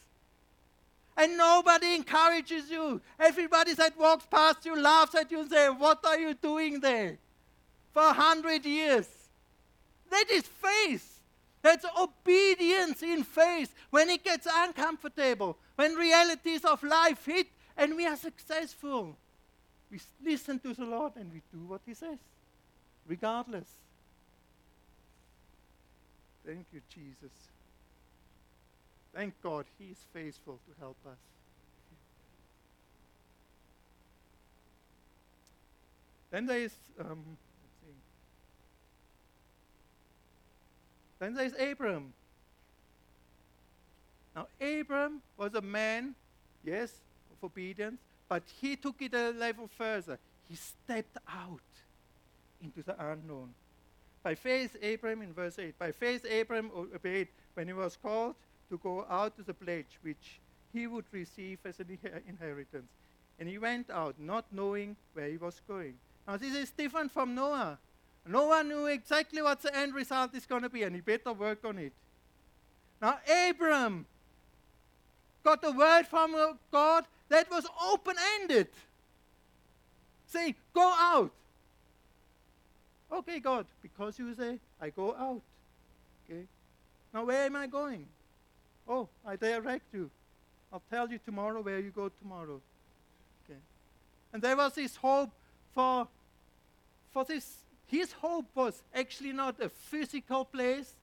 and 1.20 1.36
nobody 1.36 1.96
encourages 1.96 2.72
you. 2.72 3.02
Everybody 3.20 3.74
that 3.74 3.98
walks 4.00 4.26
past 4.26 4.65
you 4.65 4.82
laughs 4.82 5.15
at 5.15 5.30
you 5.30 5.42
and 5.42 5.50
says, 5.50 5.72
What 5.78 6.00
are 6.06 6.18
you 6.18 6.34
doing 6.34 6.80
there? 6.80 7.18
For 7.94 8.04
a 8.04 8.13
hundred 8.13 8.65
years. 8.65 9.08
That 10.10 10.26
is 10.32 10.44
faith. 10.44 11.20
That's 11.62 11.86
obedience 12.00 13.04
in 13.04 13.24
faith. 13.24 13.76
When 13.89 14.10
it 14.10 14.24
gets 14.24 14.48
uncomfortable, 14.50 15.58
when 15.76 15.96
realities 15.96 16.63
of 16.63 16.82
life 16.84 17.26
hit 17.26 17.48
and 17.76 17.98
we 17.98 18.08
are 18.08 18.15
successful, 18.15 19.18
we 19.92 20.00
listen 20.24 20.58
to 20.60 20.74
the 20.74 20.86
Lord 20.86 21.13
and 21.18 21.34
we 21.34 21.42
do 21.52 21.65
what 21.65 21.82
He 21.86 21.94
says, 21.94 22.18
regardless. 23.06 23.68
Thank 26.45 26.65
you, 26.71 26.82
Jesus. 26.89 27.32
Thank 29.13 29.34
God 29.41 29.65
He 29.78 29.86
is 29.86 29.97
faithful 30.13 30.60
to 30.67 30.80
help 30.80 30.97
us. 31.06 31.17
Then 36.32 36.45
there 36.45 36.60
is, 36.60 36.73
um, 36.99 37.23
then 41.19 41.34
there 41.34 41.45
is 41.45 41.54
Abram. 41.60 42.13
Now, 44.36 44.47
Abram 44.62 45.21
was 45.38 45.56
a 45.56 45.62
man, 45.62 46.13
yes, 46.63 46.93
of 47.32 47.43
obedience, 47.43 47.99
but 48.28 48.43
he 48.62 48.75
took 48.75 49.02
it 49.02 49.13
a 49.13 49.32
level 49.32 49.67
further. 49.67 50.19
He 50.47 50.56
stepped 50.56 51.17
out 51.28 51.60
into 52.62 52.84
the 52.84 52.95
unknown. 53.04 53.54
By 54.30 54.36
faith, 54.36 54.78
Abram, 54.84 55.24
in 55.24 55.34
verse 55.34 55.58
8, 55.58 55.80
by 55.80 55.92
faith, 55.92 56.24
Abram 56.24 56.70
obeyed 56.94 57.30
when 57.56 57.65
he 57.65 57.74
was 57.74 57.98
called 57.98 58.36
to 58.70 58.78
go 58.78 59.04
out 59.10 59.36
to 59.38 59.42
the 59.42 59.56
place 59.56 59.88
which 60.04 60.39
he 60.72 60.86
would 60.86 61.06
receive 61.12 61.58
as 61.65 61.80
an 61.80 61.98
inheritance. 62.28 62.92
And 63.39 63.50
he 63.50 63.58
went 63.58 63.89
out, 63.89 64.20
not 64.20 64.46
knowing 64.52 64.96
where 65.13 65.30
he 65.30 65.38
was 65.38 65.60
going. 65.68 65.96
Now, 66.28 66.38
this 66.38 66.54
is 66.54 66.70
different 66.70 67.12
from 67.12 67.34
Noah. 67.34 67.80
Noah 68.28 68.63
knew 68.63 68.86
exactly 68.86 69.42
what 69.42 69.63
the 69.63 69.76
end 69.76 69.96
result 69.96 70.36
is 70.36 70.46
going 70.46 70.62
to 70.62 70.70
be, 70.70 70.84
and 70.84 70.94
he 70.94 71.02
better 71.02 71.34
work 71.34 71.65
on 71.65 71.80
it. 71.80 71.94
Now, 73.02 73.18
Abram 73.50 74.06
got 75.44 75.63
a 75.63 75.72
word 75.72 76.06
from 76.06 76.36
God 76.72 77.06
that 77.30 77.50
was 77.50 77.65
open 77.92 78.15
ended. 78.36 78.68
Say, 80.28 80.54
go 80.72 80.94
out. 80.96 81.32
Okay, 83.12 83.39
God, 83.39 83.65
because 83.82 84.19
you 84.19 84.34
say, 84.36 84.60
I 84.80 84.89
go 84.89 85.15
out. 85.15 85.41
Okay. 86.30 86.43
Now, 87.13 87.26
where 87.26 87.45
am 87.45 87.56
I 87.56 87.67
going? 87.67 88.06
Oh, 88.88 89.08
I 89.26 89.36
direct 89.36 89.93
you. 89.93 90.10
I'll 90.72 90.84
tell 90.91 91.10
you 91.10 91.19
tomorrow 91.26 91.62
where 91.62 91.80
you 91.80 91.89
go 91.89 92.10
tomorrow. 92.10 92.62
Okay. 93.45 93.60
And 94.32 94.41
there 94.41 94.56
was 94.56 94.74
this 94.74 94.95
hope 94.95 95.32
for, 95.74 96.08
for 97.12 97.26
this. 97.26 97.58
His 97.88 98.12
hope 98.13 98.45
was 98.54 98.84
actually 98.93 99.34
not 99.34 99.60
a 99.60 99.69
physical 99.69 100.45
place, 100.45 100.93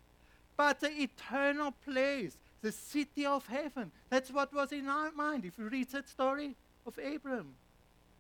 but 0.57 0.79
the 0.79 0.91
eternal 0.91 1.73
place, 1.85 2.39
the 2.63 2.71
city 2.71 3.27
of 3.27 3.47
heaven. 3.49 3.91
That's 4.09 4.31
what 4.31 4.55
was 4.55 4.71
in 4.71 4.89
our 4.89 5.11
mind. 5.11 5.45
If 5.45 5.59
you 5.59 5.69
read 5.69 5.91
that 5.91 6.09
story 6.09 6.55
of 6.87 6.97
Abram, 6.99 7.55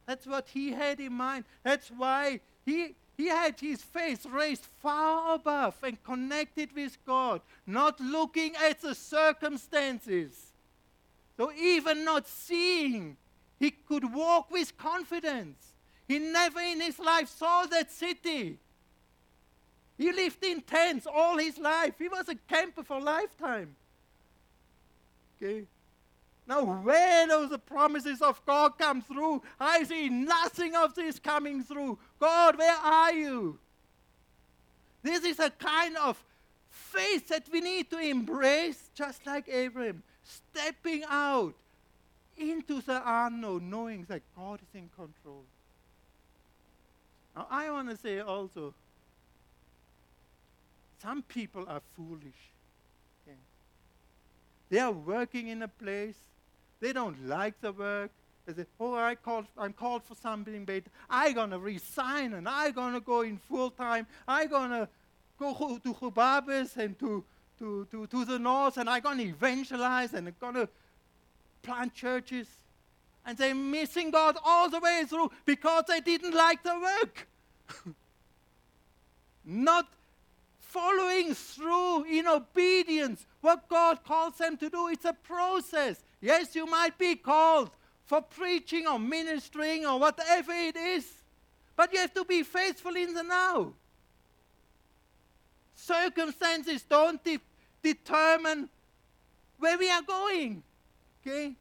that's 0.06 0.26
what 0.26 0.48
he 0.48 0.72
had 0.72 0.98
in 0.98 1.12
mind. 1.12 1.44
That's 1.62 1.88
why 1.96 2.40
he, 2.64 2.94
he 3.16 3.28
had 3.28 3.58
his 3.58 3.82
face 3.82 4.26
raised 4.26 4.66
far 4.82 5.34
above 5.34 5.74
and 5.82 6.02
connected 6.04 6.74
with 6.74 6.98
God, 7.06 7.40
not 7.66 7.98
looking 8.00 8.54
at 8.56 8.80
the 8.80 8.94
circumstances. 8.94 10.52
So, 11.36 11.52
even 11.52 12.04
not 12.04 12.26
seeing, 12.26 13.16
he 13.58 13.70
could 13.70 14.14
walk 14.14 14.50
with 14.50 14.76
confidence. 14.76 15.72
He 16.08 16.18
never 16.18 16.60
in 16.60 16.80
his 16.80 16.98
life 16.98 17.28
saw 17.28 17.66
that 17.66 17.90
city. 17.90 18.58
He 19.98 20.12
lived 20.12 20.44
in 20.44 20.60
tents 20.60 21.06
all 21.06 21.38
his 21.38 21.58
life. 21.58 21.94
He 21.98 22.08
was 22.08 22.28
a 22.28 22.34
camper 22.34 22.82
for 22.82 22.98
a 22.98 23.02
lifetime. 23.02 23.74
Okay? 25.42 25.64
Now, 26.48 26.62
where 26.62 27.26
those 27.26 27.56
promises 27.66 28.22
of 28.22 28.40
God 28.46 28.78
come 28.78 29.02
through, 29.02 29.42
I 29.58 29.82
see 29.82 30.08
nothing 30.08 30.76
of 30.76 30.94
this 30.94 31.18
coming 31.18 31.62
through. 31.62 31.98
God, 32.20 32.56
where 32.56 32.76
are 32.76 33.12
you? 33.12 33.58
This 35.02 35.24
is 35.24 35.40
a 35.40 35.50
kind 35.50 35.96
of 35.96 36.22
faith 36.70 37.28
that 37.28 37.48
we 37.52 37.60
need 37.60 37.90
to 37.90 37.98
embrace, 37.98 38.90
just 38.94 39.26
like 39.26 39.48
Abraham, 39.48 40.02
stepping 40.22 41.02
out 41.08 41.54
into 42.36 42.80
the 42.80 43.02
unknown, 43.04 43.68
knowing 43.68 44.04
that 44.08 44.22
God 44.36 44.60
is 44.62 44.74
in 44.74 44.88
control. 44.96 45.42
Now, 47.34 47.46
I 47.50 47.70
want 47.70 47.90
to 47.90 47.96
say 47.96 48.20
also, 48.20 48.72
some 51.02 51.22
people 51.22 51.64
are 51.68 51.82
foolish. 51.96 52.52
They 54.68 54.80
are 54.80 54.92
working 54.92 55.48
in 55.48 55.62
a 55.62 55.68
place, 55.68 56.16
they 56.80 56.92
don't 56.92 57.26
like 57.26 57.60
the 57.60 57.72
work. 57.72 58.10
They 58.46 58.52
say, 58.52 58.66
oh, 58.78 58.94
I 58.94 59.16
called, 59.16 59.46
I'm 59.58 59.72
called 59.72 60.04
for 60.04 60.14
something 60.14 60.64
better. 60.64 60.90
I'm 61.10 61.32
going 61.34 61.50
to 61.50 61.58
resign 61.58 62.34
and 62.34 62.48
I'm 62.48 62.72
going 62.72 62.94
to 62.94 63.00
go 63.00 63.22
in 63.22 63.38
full 63.38 63.70
time. 63.70 64.06
I'm 64.28 64.48
going 64.48 64.70
to 64.70 64.88
go 65.38 65.80
to 65.82 65.94
Hubabis 65.94 66.76
and 66.76 66.98
to, 67.00 67.24
to, 67.58 67.86
to, 67.90 68.06
to 68.06 68.24
the 68.24 68.38
north 68.38 68.76
and 68.76 68.88
I'm 68.88 69.02
going 69.02 69.18
to 69.18 69.24
evangelize 69.24 70.14
and 70.14 70.28
I'm 70.28 70.34
going 70.40 70.54
to 70.54 70.68
plant 71.62 71.94
churches. 71.94 72.46
And 73.24 73.36
they're 73.36 73.54
missing 73.54 74.12
God 74.12 74.36
all 74.44 74.70
the 74.70 74.78
way 74.78 75.02
through 75.08 75.32
because 75.44 75.84
they 75.88 76.00
didn't 76.00 76.34
like 76.34 76.62
the 76.62 76.78
work. 76.78 77.28
Not 79.44 79.88
following 80.60 81.34
through 81.34 82.04
in 82.04 82.28
obedience 82.28 83.26
what 83.40 83.68
God 83.68 84.04
calls 84.04 84.36
them 84.38 84.56
to 84.58 84.70
do. 84.70 84.88
It's 84.88 85.04
a 85.04 85.12
process. 85.12 86.00
Yes, 86.20 86.54
you 86.54 86.66
might 86.66 86.98
be 86.98 87.14
called 87.16 87.70
for 88.04 88.22
preaching 88.22 88.86
or 88.86 88.98
ministering 88.98 89.84
or 89.84 89.98
whatever 89.98 90.52
it 90.52 90.76
is, 90.76 91.06
but 91.76 91.92
you 91.92 91.98
have 92.00 92.14
to 92.14 92.24
be 92.24 92.42
faithful 92.42 92.94
in 92.96 93.14
the 93.14 93.22
now. 93.22 93.72
Circumstances 95.74 96.82
don't 96.88 97.22
de- 97.22 97.38
determine 97.82 98.68
where 99.58 99.78
we 99.78 99.90
are 99.90 100.02
going. 100.02 100.62
Okay? 101.20 101.54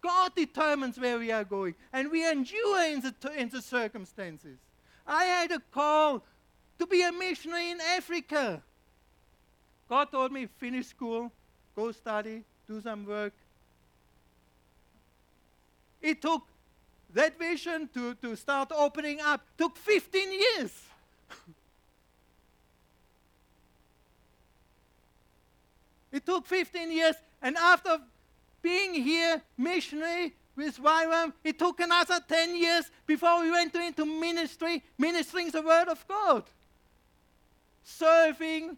God 0.00 0.34
determines 0.36 1.00
where 1.00 1.18
we 1.18 1.32
are 1.32 1.44
going, 1.44 1.74
and 1.92 2.10
we 2.10 2.28
endure 2.28 2.84
in 2.84 3.00
the, 3.00 3.14
in 3.36 3.48
the 3.48 3.62
circumstances. 3.62 4.58
I 5.06 5.24
had 5.24 5.50
a 5.50 5.60
call 5.72 6.22
to 6.78 6.86
be 6.86 7.02
a 7.02 7.10
missionary 7.10 7.70
in 7.70 7.80
Africa. 7.80 8.62
God 9.88 10.10
told 10.10 10.32
me, 10.32 10.46
finish 10.46 10.88
school, 10.88 11.32
go 11.74 11.90
study, 11.92 12.42
do 12.66 12.80
some 12.80 13.06
work. 13.06 13.32
It 16.04 16.20
took 16.20 16.42
that 17.14 17.38
vision 17.38 17.88
to, 17.94 18.14
to 18.16 18.36
start 18.36 18.70
opening 18.76 19.22
up, 19.22 19.40
took 19.56 19.78
15 19.78 20.32
years. 20.32 20.70
it 26.12 26.26
took 26.26 26.46
15 26.46 26.92
years, 26.92 27.14
and 27.40 27.56
after 27.56 27.98
being 28.60 28.92
here, 28.92 29.40
missionary, 29.56 30.34
with 30.54 30.78
YWAM, 30.78 31.32
it 31.42 31.58
took 31.58 31.80
another 31.80 32.20
10 32.28 32.54
years 32.54 32.90
before 33.06 33.40
we 33.40 33.50
went 33.50 33.74
into 33.74 34.04
ministry, 34.04 34.84
ministering 34.98 35.50
the 35.50 35.62
Word 35.62 35.88
of 35.88 36.06
God 36.06 36.44
serving, 37.82 38.76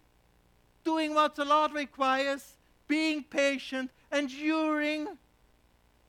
doing 0.85 1.13
what 1.15 1.35
the 1.35 1.45
Lord 1.45 1.73
requires, 1.73 2.57
being 2.87 3.25
patient, 3.25 3.91
enduring 4.13 5.09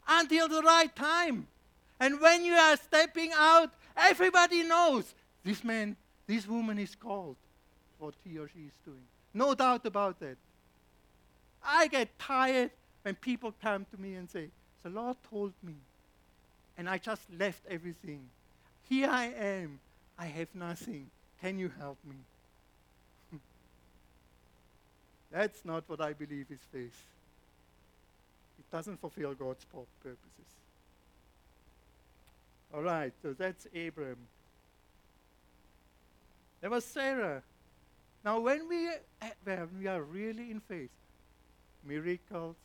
until 0.08 0.48
the 0.48 0.62
right 0.62 0.96
time. 0.96 1.48
And 2.00 2.22
when 2.22 2.46
you 2.46 2.54
are 2.54 2.78
stepping 2.78 3.32
out, 3.36 3.72
everybody 3.96 4.64
knows 4.64 5.14
this 5.44 5.64
man, 5.64 5.96
this 6.28 6.48
woman 6.48 6.78
is 6.78 6.96
called 6.96 7.36
what 7.98 8.14
he 8.24 8.38
or 8.38 8.48
she 8.48 8.60
is 8.60 8.74
doing. 8.86 9.04
No 9.34 9.56
doubt 9.56 9.86
about 9.86 10.20
that. 10.20 10.38
I 11.64 11.88
get 11.88 12.18
tired 12.20 12.72
when 13.02 13.16
people 13.16 13.54
come 13.62 13.86
to 13.92 14.02
me 14.02 14.16
and 14.16 14.30
say, 14.30 14.50
The 14.84 14.90
Lord 14.90 15.18
told 15.30 15.54
me, 15.64 15.76
and 16.78 16.90
I 16.90 16.98
just 16.98 17.22
left 17.38 17.62
everything. 17.70 18.30
Here 18.88 19.10
I 19.10 19.26
am. 19.26 19.80
I 20.18 20.26
have 20.28 20.48
nothing. 20.54 21.10
Can 21.42 21.60
you 21.60 21.72
help 21.78 21.98
me? 22.04 22.16
That's 25.32 25.64
not 25.66 25.84
what 25.88 26.02
I 26.02 26.14
believe 26.14 26.48
is 26.50 26.60
faith. 26.72 27.04
It 28.60 28.70
doesn't 28.72 29.00
fulfill 29.00 29.34
God's 29.34 29.66
purposes. 29.66 30.28
All 32.74 32.82
right, 32.82 33.14
so 33.22 33.34
that's 33.34 33.66
Abram. 33.68 34.18
There 36.62 36.70
was 36.70 36.86
Sarah. 36.86 37.44
Now, 38.26 38.40
when 38.40 38.68
we, 38.68 38.90
eh, 39.22 39.30
when 39.44 39.70
we 39.80 39.88
are 39.88 40.02
really 40.02 40.52
in 40.52 40.60
faith, 40.60 40.90
miracles, 41.84 42.56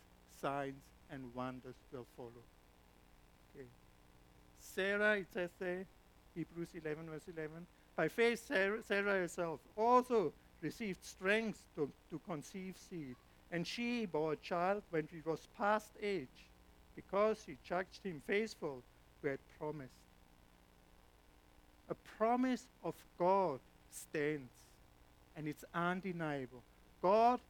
signs, 0.41 0.83
and 1.11 1.33
wonders 1.35 1.75
will 1.93 2.07
follow. 2.17 2.43
Okay. 3.55 3.67
Sarah, 4.61 5.19
it 5.19 5.27
says 5.33 5.51
there, 5.59 5.85
Hebrews 6.35 6.71
11, 6.75 7.11
verse 7.11 7.29
11, 7.33 7.67
by 7.95 8.09
faith, 8.09 8.45
Sarah, 8.47 8.83
Sarah 8.83 9.13
herself 9.13 9.61
also 9.77 10.33
received 10.63 11.05
strength 11.05 11.63
to, 11.77 11.91
to 12.11 12.21
conceive 12.27 12.75
seed. 12.91 13.15
And 13.53 13.67
she 13.67 14.07
bore 14.07 14.33
a 14.33 14.37
child 14.37 14.83
when 14.91 15.07
she 15.09 15.21
was 15.25 15.47
past 15.59 15.91
age, 16.03 16.27
because 16.97 17.37
she 17.45 17.57
judged 17.63 18.03
him 18.03 18.23
faithful 18.27 18.83
who 19.21 19.29
had 19.29 19.39
promised. 19.59 19.93
A 21.91 21.95
promise 22.17 22.65
of 22.83 22.95
God 23.19 23.61
stands, 23.91 24.51
and 25.37 25.47
it's 25.47 25.65
undeniable. 25.75 26.63
God 27.03 27.41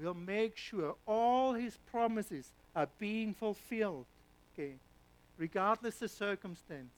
will 0.00 0.14
make 0.14 0.56
sure 0.56 0.94
all 1.06 1.52
his 1.52 1.76
promises 1.90 2.48
are 2.74 2.88
being 2.98 3.34
fulfilled, 3.34 4.06
okay, 4.54 4.72
regardless 5.36 5.96
the 5.96 6.08
circumstance. 6.08 6.92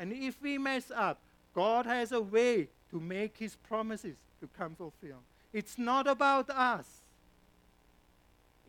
And 0.00 0.12
if 0.12 0.42
we 0.42 0.58
mess 0.58 0.90
up, 0.92 1.18
God 1.54 1.86
has 1.86 2.10
a 2.10 2.20
way 2.20 2.68
to 2.90 2.98
make 2.98 3.36
his 3.38 3.54
promises 3.68 4.16
to 4.40 4.48
come 4.58 4.74
fulfilled. 4.74 5.22
It's 5.52 5.78
not 5.78 6.08
about 6.08 6.50
us. 6.50 7.03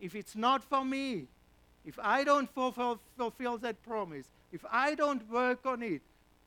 If 0.00 0.14
it's 0.14 0.36
not 0.36 0.62
for 0.62 0.84
me, 0.84 1.26
if 1.84 1.98
I 2.02 2.24
don't 2.24 2.52
fulfill, 2.52 3.00
fulfill 3.16 3.58
that 3.58 3.82
promise, 3.84 4.26
if 4.52 4.64
I 4.70 4.94
don't 4.94 5.28
work 5.30 5.64
on 5.64 5.82
it 5.82 6.02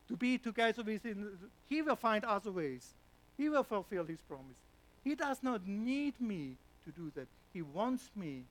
to 0.07 0.15
be 0.15 0.37
together 0.37 0.83
with 0.83 1.03
him, 1.03 1.37
he 1.67 1.81
will 1.81 1.95
find 1.95 2.23
other 2.25 2.51
ways. 2.51 2.93
He 3.37 3.49
will 3.49 3.63
fulfill 3.63 4.05
his 4.05 4.19
promise. 4.21 4.57
He 5.03 5.15
does 5.15 5.41
not 5.41 5.67
need 5.67 6.19
me 6.19 6.57
to 6.85 6.91
do 6.91 7.11
that. 7.15 7.27
He 7.53 7.61
wants 7.61 8.09
me. 8.15 8.43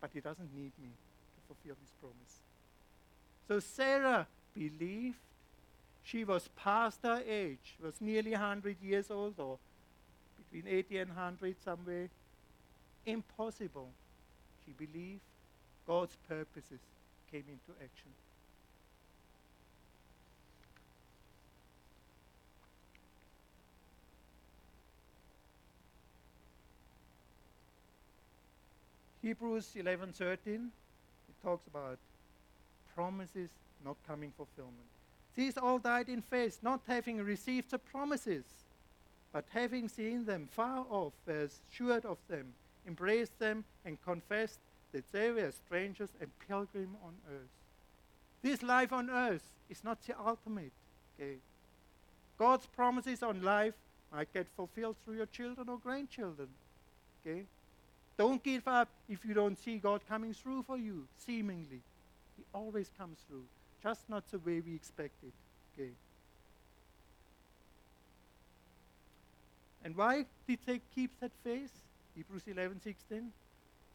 but 0.00 0.10
he 0.12 0.20
doesn't 0.20 0.54
need 0.54 0.72
me 0.82 0.90
to 0.90 1.40
fulfill 1.46 1.76
his 1.80 1.90
promise. 1.98 2.40
So 3.48 3.58
Sarah 3.58 4.26
believed. 4.54 5.16
She 6.02 6.24
was 6.24 6.50
past 6.54 6.98
her 7.02 7.22
age, 7.26 7.76
was 7.82 7.94
nearly 8.02 8.32
100 8.32 8.76
years 8.82 9.10
old, 9.10 9.40
or 9.40 9.58
between 10.36 10.70
80 10.70 10.98
and 10.98 11.10
100 11.16 11.56
somewhere. 11.64 12.10
Impossible. 13.06 13.88
She 14.64 14.72
believed 14.72 15.20
God's 15.86 16.16
purposes 16.28 16.80
came 17.30 17.44
into 17.48 17.78
action. 17.82 18.10
Hebrews 29.22 29.74
11:13 29.74 30.70
it 31.28 31.42
talks 31.42 31.66
about 31.66 31.98
promises 32.94 33.48
not 33.82 33.96
coming 34.06 34.30
fulfillment. 34.36 34.88
These 35.34 35.56
all 35.56 35.78
died 35.78 36.08
in 36.08 36.20
faith, 36.20 36.58
not 36.62 36.80
having 36.86 37.18
received 37.22 37.70
the 37.70 37.78
promises, 37.78 38.44
but 39.32 39.46
having 39.50 39.88
seen 39.88 40.26
them 40.26 40.46
far 40.46 40.86
off, 40.90 41.14
as 41.26 41.60
assured 41.70 42.04
of 42.04 42.18
them, 42.28 42.52
embraced 42.86 43.38
them, 43.38 43.64
and 43.84 44.02
confessed 44.04 44.58
that 44.92 45.10
they 45.12 45.30
were 45.30 45.50
strangers 45.50 46.10
and 46.20 46.30
pilgrim 46.46 46.96
on 47.04 47.14
earth. 47.28 47.50
This 48.42 48.62
life 48.62 48.92
on 48.92 49.10
earth 49.10 49.42
is 49.68 49.82
not 49.82 49.98
the 50.06 50.14
ultimate. 50.18 50.72
game. 51.18 51.40
God's 52.38 52.66
promises 52.66 53.22
on 53.22 53.42
life 53.42 53.74
might 54.12 54.32
get 54.32 54.46
fulfilled 54.56 54.96
through 55.04 55.16
your 55.16 55.26
children 55.26 55.68
or 55.68 55.78
grandchildren. 55.78 56.48
Okay? 57.26 57.44
Don't 58.16 58.42
give 58.42 58.66
up 58.68 58.88
if 59.08 59.24
you 59.24 59.34
don't 59.34 59.58
see 59.58 59.78
God 59.78 60.00
coming 60.08 60.32
through 60.32 60.62
for 60.62 60.76
you, 60.76 61.06
seemingly. 61.18 61.80
He 62.36 62.44
always 62.52 62.90
comes 62.98 63.18
through, 63.28 63.44
just 63.82 64.08
not 64.08 64.30
the 64.30 64.38
way 64.38 64.60
we 64.60 64.74
expect 64.74 65.22
it. 65.22 65.32
Okay. 65.74 65.90
And 69.84 69.96
why 69.96 70.26
did 70.46 70.58
they 70.64 70.80
keep 70.94 71.10
that 71.20 71.32
faith? 71.42 71.72
Hebrews 72.16 72.42
11, 72.46 72.80
16. 72.82 73.32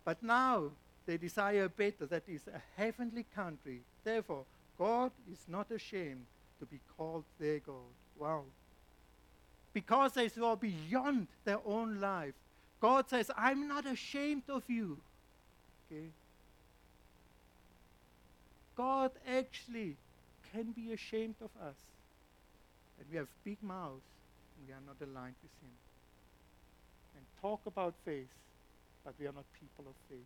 But 0.05 0.21
now 0.23 0.71
they 1.05 1.17
desire 1.17 1.69
better, 1.69 2.05
that 2.07 2.23
is, 2.27 2.41
a 2.47 2.61
heavenly 2.81 3.25
country. 3.35 3.81
Therefore, 4.03 4.45
God 4.77 5.11
is 5.31 5.39
not 5.47 5.71
ashamed 5.71 6.25
to 6.59 6.65
be 6.65 6.79
called 6.97 7.23
their 7.39 7.59
God. 7.59 7.93
Wow. 8.17 8.43
Because 9.73 10.13
they 10.13 10.29
saw 10.29 10.55
beyond 10.55 11.27
their 11.45 11.59
own 11.65 11.99
life 11.99 12.33
God 12.79 13.09
says, 13.09 13.29
I'm 13.37 13.67
not 13.67 13.85
ashamed 13.85 14.43
of 14.49 14.63
you. 14.67 14.97
Okay? 15.91 16.07
God 18.75 19.11
actually 19.27 19.97
can 20.53 20.71
be 20.71 20.93
ashamed 20.93 21.35
of 21.41 21.49
us. 21.61 21.75
And 22.99 23.07
we 23.11 23.17
have 23.17 23.27
big 23.43 23.61
mouths 23.61 24.01
and 24.57 24.67
we 24.67 24.73
are 24.73 24.83
not 24.85 24.95
aligned 25.01 25.35
with 25.41 25.51
Him. 25.61 25.71
Talk 27.41 27.61
about 27.65 27.93
faith, 28.03 28.27
but 29.05 29.13
we 29.19 29.25
are 29.25 29.31
not 29.31 29.45
people 29.59 29.85
of 29.87 29.95
faith. 30.09 30.19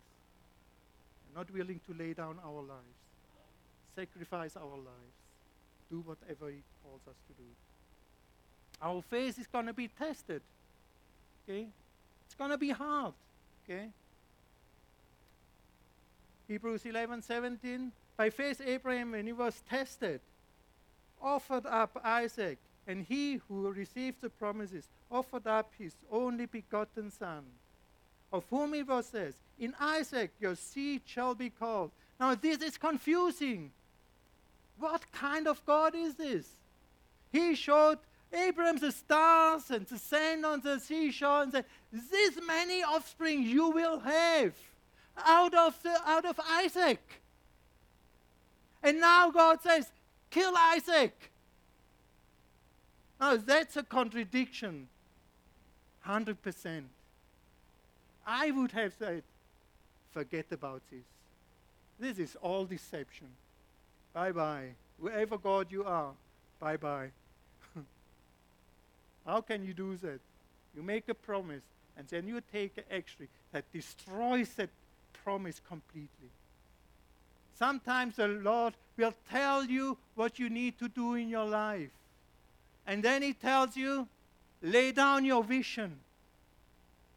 We're 1.28 1.40
not 1.40 1.50
willing 1.52 1.80
to 1.86 1.94
lay 1.94 2.12
down 2.12 2.38
our 2.44 2.60
lives, 2.60 2.98
sacrifice 3.94 4.56
our 4.56 4.76
lives, 4.76 5.16
do 5.90 6.00
whatever 6.00 6.50
He 6.50 6.62
calls 6.82 7.00
us 7.08 7.16
to 7.28 7.32
do. 7.34 7.48
Our 8.82 9.02
faith 9.02 9.38
is 9.38 9.46
going 9.46 9.66
to 9.66 9.72
be 9.72 9.88
tested. 9.88 10.42
Okay? 11.48 11.68
It's 12.26 12.34
going 12.34 12.50
to 12.50 12.58
be 12.58 12.70
hard. 12.70 13.14
Okay? 13.64 13.88
Hebrews 16.48 16.84
11 16.84 17.22
17. 17.22 17.92
By 18.16 18.30
faith, 18.30 18.60
Abraham, 18.64 19.12
when 19.12 19.26
he 19.26 19.32
was 19.32 19.62
tested, 19.68 20.20
offered 21.20 21.66
up 21.66 22.00
Isaac, 22.04 22.58
and 22.86 23.04
he 23.08 23.40
who 23.48 23.70
received 23.70 24.20
the 24.20 24.30
promises 24.30 24.88
offered 25.10 25.46
up 25.46 25.70
his 25.78 25.94
only 26.10 26.46
begotten 26.46 27.10
son, 27.10 27.44
of 28.32 28.44
whom 28.50 28.74
it 28.74 28.86
was 28.86 29.06
said, 29.06 29.34
In 29.58 29.74
Isaac 29.80 30.32
your 30.40 30.54
seed 30.54 31.02
shall 31.06 31.34
be 31.34 31.50
called. 31.50 31.90
Now, 32.20 32.34
this 32.34 32.58
is 32.58 32.76
confusing. 32.76 33.70
What 34.78 35.02
kind 35.12 35.46
of 35.46 35.64
God 35.64 35.94
is 35.94 36.14
this? 36.14 36.46
He 37.32 37.54
showed 37.54 37.98
Abraham 38.32 38.78
the 38.78 38.92
stars 38.92 39.70
and 39.70 39.86
the 39.86 39.98
sand 39.98 40.44
on 40.44 40.60
the 40.60 40.78
seashore 40.78 41.42
and 41.42 41.52
said, 41.52 41.64
This 41.92 42.38
many 42.46 42.82
offspring 42.82 43.42
you 43.42 43.70
will 43.70 44.00
have 44.00 44.52
out 45.24 45.54
of, 45.54 45.80
the, 45.82 45.96
out 46.04 46.24
of 46.24 46.38
Isaac. 46.48 47.00
And 48.82 49.00
now 49.00 49.30
God 49.30 49.62
says, 49.62 49.90
Kill 50.30 50.54
Isaac. 50.56 51.30
Now 53.20 53.36
that's 53.36 53.76
a 53.76 53.82
contradiction. 53.82 54.88
100%. 56.06 56.84
I 58.26 58.50
would 58.50 58.72
have 58.72 58.92
said, 58.98 59.22
Forget 60.14 60.46
about 60.52 60.80
this. 60.92 61.02
This 61.98 62.18
is 62.18 62.36
all 62.40 62.64
deception. 62.64 63.26
Bye 64.12 64.30
bye. 64.30 64.68
Whoever 65.00 65.36
God 65.36 65.66
you 65.70 65.84
are, 65.84 66.12
bye 66.60 66.76
bye. 66.76 67.10
How 69.26 69.40
can 69.40 69.64
you 69.64 69.74
do 69.74 69.96
that? 69.96 70.20
You 70.76 70.82
make 70.82 71.08
a 71.08 71.14
promise, 71.14 71.62
and 71.96 72.06
then 72.08 72.28
you 72.28 72.40
take 72.52 72.78
an 72.78 72.84
action 72.92 73.26
that 73.50 73.64
destroys 73.72 74.50
that 74.54 74.70
promise 75.24 75.60
completely. 75.68 76.30
Sometimes 77.58 78.16
the 78.16 78.28
Lord 78.28 78.74
will 78.96 79.14
tell 79.30 79.64
you 79.64 79.98
what 80.14 80.38
you 80.38 80.48
need 80.48 80.78
to 80.78 80.88
do 80.88 81.14
in 81.14 81.28
your 81.28 81.44
life. 81.44 81.90
And 82.86 83.02
then 83.02 83.22
He 83.22 83.32
tells 83.32 83.76
you, 83.76 84.08
lay 84.62 84.92
down 84.92 85.24
your 85.24 85.42
vision. 85.42 85.98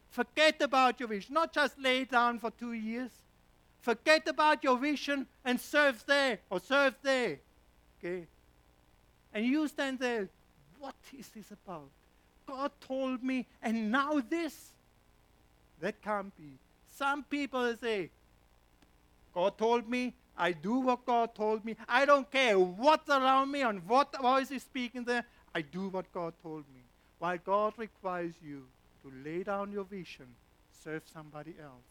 Forget 0.09 0.61
about 0.61 0.99
your 0.99 1.09
vision. 1.09 1.34
Not 1.34 1.53
just 1.53 1.80
lay 1.80 2.05
down 2.05 2.39
for 2.39 2.51
two 2.51 2.74
years. 2.74 3.11
Forget 3.82 4.28
about 4.28 4.63
your 4.63 4.78
vision 4.78 5.28
and 5.45 5.59
serve 5.59 6.03
there 6.07 6.39
or 6.49 6.59
serve 6.59 6.95
there. 7.03 7.39
Okay? 7.99 8.26
And 9.34 9.45
you 9.45 9.68
stand 9.68 9.99
there. 9.99 10.28
What 10.80 10.95
is 11.18 11.28
this 11.30 11.51
about? 11.51 11.89
God 12.47 12.72
told 12.80 13.24
me, 13.24 13.45
and 13.61 13.91
now 13.91 14.22
this. 14.30 14.72
That 15.80 16.01
can't 16.01 16.36
be. 16.36 16.53
Some 16.95 17.24
people 17.24 17.76
say, 17.80 18.09
God 19.34 19.57
told 19.57 19.88
me, 19.88 20.13
I 20.36 20.51
do 20.51 20.80
what 20.80 21.05
God 21.05 21.36
told 21.36 21.63
me. 21.63 21.76
I 21.88 22.05
don't 22.05 22.30
care 22.32 22.57
what's 22.57 23.09
around 23.09 23.51
me 23.51 23.61
and 23.61 23.88
what 23.88 24.20
voice 24.20 24.49
is 24.51 24.63
speaking 24.63 25.03
there. 25.03 25.24
I 25.58 25.62
do 25.62 25.88
what 25.89 26.05
God 26.14 26.34
told 26.43 26.66
me. 26.76 26.82
While 27.18 27.39
God 27.43 27.74
requires 27.78 28.36
you 28.45 28.62
to 29.01 29.12
lay 29.26 29.41
down 29.41 29.72
your 29.72 29.86
vision, 29.86 30.28
serve 30.84 31.01
somebody 31.12 31.55
else. 31.60 31.89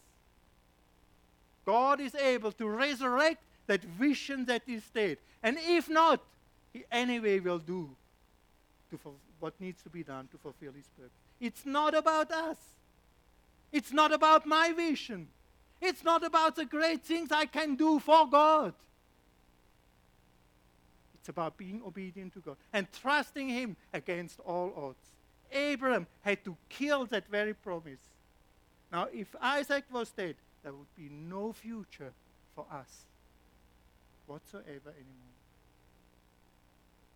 God 1.65 2.01
is 2.01 2.15
able 2.15 2.53
to 2.53 2.69
resurrect 2.69 3.43
that 3.67 3.83
vision 3.83 4.45
that 4.45 4.63
is 4.69 4.85
dead. 4.95 5.19
And 5.43 5.59
if 5.61 5.89
not, 5.89 6.21
He 6.73 6.85
anyway 6.93 7.41
will 7.41 7.59
do 7.59 7.91
to 8.93 9.01
what 9.41 9.61
needs 9.61 9.83
to 9.83 9.91
be 9.91 10.05
done 10.05 10.29
to 10.31 10.39
fulfill 10.39 10.73
His 10.73 10.87
purpose. 10.97 11.11
It's 11.41 11.67
not 11.67 11.93
about 11.93 12.31
us. 12.31 12.59
It's 13.73 13.93
not 13.93 14.13
about 14.13 14.47
my 14.47 14.73
vision. 14.75 15.27
It's 15.83 16.05
not 16.05 16.23
about 16.23 16.55
the 16.55 16.67
great 16.67 17.03
things 17.03 17.33
I 17.33 17.47
can 17.47 17.75
do 17.75 17.99
for 17.99 18.29
God. 18.29 18.75
It's 21.27 21.31
about 21.31 21.57
being 21.57 21.83
obedient 21.85 22.35
to 22.35 22.39
God 22.39 22.57
and 22.73 22.87
trusting 22.93 23.49
Him 23.49 23.77
against 23.93 24.39
all 24.47 24.73
odds. 24.77 25.11
Abraham 25.51 26.07
had 26.23 26.45
to 26.45 26.57
kill 26.69 27.05
that 27.07 27.27
very 27.29 27.53
promise. 27.53 27.99
Now, 28.93 29.09
if 29.13 29.35
Isaac 29.43 29.87
was 29.91 30.09
dead, 30.11 30.37
there 30.63 30.73
would 30.73 30.95
be 30.97 31.09
no 31.11 31.53
future 31.53 32.13
for 32.55 32.65
us 32.71 33.07
whatsoever 34.29 34.91
anymore 34.91 35.35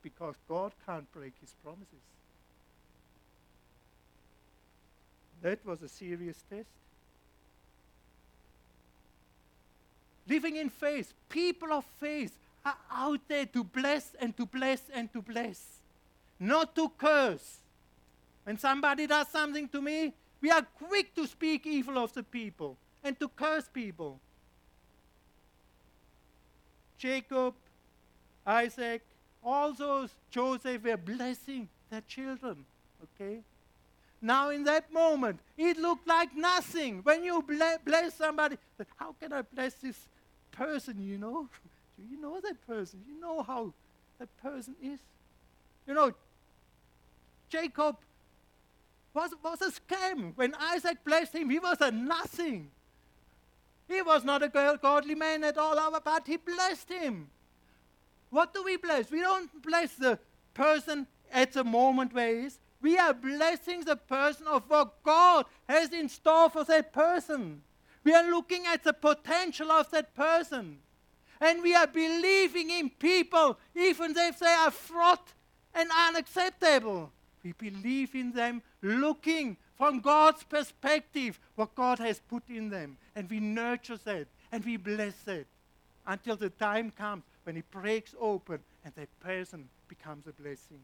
because 0.03 0.35
God 0.49 0.73
can't 0.85 1.13
break 1.13 1.35
his 1.41 1.55
promises. 1.63 1.87
That 5.41 5.65
was 5.65 5.83
a 5.83 5.89
serious 5.89 6.43
test. 6.51 6.67
Living 10.29 10.57
in 10.57 10.69
faith, 10.69 11.13
people 11.29 11.73
of 11.73 11.85
faith 12.01 12.37
are 12.71 13.05
out 13.07 13.21
there 13.29 13.47
to 13.47 13.65
bless 13.65 14.15
and 14.21 14.37
to 14.37 14.47
bless 14.47 14.83
and 14.93 15.13
to 15.13 15.23
bless, 15.23 15.81
not 16.39 16.75
to 16.75 16.89
curse. 16.97 17.59
When 18.45 18.59
somebody 18.59 19.07
does 19.07 19.29
something 19.29 19.69
to 19.69 19.81
me, 19.81 20.13
we 20.41 20.51
are 20.51 20.63
quick 20.63 21.15
to 21.15 21.27
speak 21.27 21.67
evil 21.67 21.99
of 21.99 22.13
the 22.13 22.23
people 22.23 22.77
and 23.05 23.19
to 23.21 23.29
curse 23.29 23.69
people. 23.69 24.19
Jacob, 26.99 27.55
Isaac, 28.47 29.03
all 29.43 29.73
those 29.73 30.11
Joseph 30.31 30.83
were 30.83 30.97
blessing 30.97 31.69
their 31.91 32.03
children. 32.03 32.65
Okay? 33.05 33.41
Now, 34.23 34.51
in 34.51 34.65
that 34.65 34.93
moment, 34.93 35.41
it 35.57 35.79
looked 35.79 36.07
like 36.07 36.37
nothing. 36.37 37.01
When 37.03 37.25
you 37.25 37.43
bless 37.85 38.15
somebody, 38.15 38.59
how 38.97 39.15
can 39.19 39.33
I 39.33 39.43
bless 39.43 39.75
this 39.75 39.99
person, 40.53 41.01
you 41.01 41.17
know? 41.17 41.49
You 42.11 42.21
know 42.21 42.41
that 42.41 42.67
person? 42.67 43.01
You 43.09 43.21
know 43.21 43.43
how 43.43 43.73
that 44.19 44.29
person 44.43 44.75
is? 44.83 45.01
You 45.87 45.95
know, 45.95 46.13
Jacob 47.49 47.97
was, 49.13 49.33
was 49.43 49.61
a 49.63 49.71
scam. 49.71 50.33
When 50.37 50.55
Isaac 50.55 50.99
blessed 51.05 51.35
him, 51.35 51.51
he 51.51 51.59
was 51.59 51.79
a 51.81 51.91
nothing. 51.91 52.71
He 53.89 54.03
was 54.03 54.25
not 54.25 54.43
a 54.43 54.49
godly 54.49 55.17
man 55.17 55.43
at 55.43 55.59
all, 55.59 56.01
but 56.05 56.27
he 56.27 56.37
blessed 56.37 56.89
him. 56.91 57.29
What 58.31 58.55
do 58.55 58.63
we 58.63 58.77
bless? 58.77 59.11
We 59.11 59.21
don't 59.21 59.51
bless 59.63 59.95
the 59.95 60.19
person 60.55 61.09
at 61.33 61.53
the 61.53 61.65
moment 61.65 62.15
where 62.15 62.35
he 62.35 62.47
is. 62.47 62.59
We 62.81 62.97
are 62.97 63.13
blessing 63.13 63.81
the 63.81 63.97
person 63.97 64.47
of 64.47 64.63
what 64.69 65.03
God 65.03 65.47
has 65.69 65.93
in 65.93 66.09
store 66.09 66.49
for 66.49 66.65
that 66.65 66.93
person. 66.93 67.63
We 68.05 68.15
are 68.15 68.31
looking 68.31 68.65
at 68.67 68.85
the 68.85 68.93
potential 68.93 69.71
of 69.71 69.91
that 69.91 70.15
person. 70.15 70.79
And 71.41 71.63
we 71.63 71.75
are 71.75 71.87
believing 71.87 72.71
in 72.71 72.91
people, 72.91 73.59
even 73.75 74.15
if 74.17 74.39
they 74.39 74.47
are 74.47 74.71
fraught 74.71 75.33
and 75.75 75.89
unacceptable. 76.09 77.11
We 77.43 77.53
believe 77.53 78.15
in 78.15 78.33
them, 78.33 78.63
looking 78.83 79.57
from 79.77 80.01
God's 80.01 80.43
perspective 80.43 81.39
what 81.55 81.75
God 81.75 81.99
has 82.01 82.21
put 82.29 82.43
in 82.49 82.69
them. 82.69 82.99
And 83.17 83.31
we 83.31 83.41
nurture 83.41 83.99
that 84.05 84.27
and 84.53 84.65
we 84.65 84.77
bless 84.77 85.27
it 85.27 85.47
until 86.07 86.37
the 86.37 86.51
time 86.51 86.91
comes 86.91 87.23
when 87.45 87.57
it 87.57 87.71
breaks 87.71 88.15
open 88.21 88.59
and 88.85 88.95
that 88.97 89.09
person 89.21 89.69
becomes 89.89 90.27
a 90.27 90.33
blessing. 90.33 90.81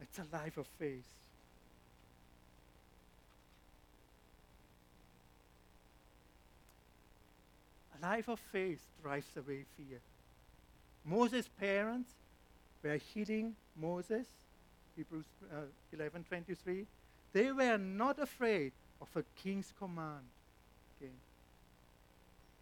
It's 0.00 0.18
a 0.18 0.26
life 0.36 0.56
of 0.56 0.66
faith. 0.78 1.04
Life 8.02 8.28
of 8.28 8.38
faith 8.38 8.80
drives 9.02 9.26
away 9.36 9.64
fear. 9.76 9.98
Moses' 11.04 11.48
parents 11.58 12.10
were 12.82 12.96
heeding 12.96 13.54
Moses, 13.80 14.26
Hebrews 14.96 15.24
uh, 15.52 15.96
11:23. 15.96 16.86
They 17.32 17.52
were 17.52 17.78
not 17.78 18.18
afraid 18.18 18.72
of 19.00 19.08
a 19.16 19.22
king's 19.42 19.72
command, 19.78 20.24
okay? 20.96 21.12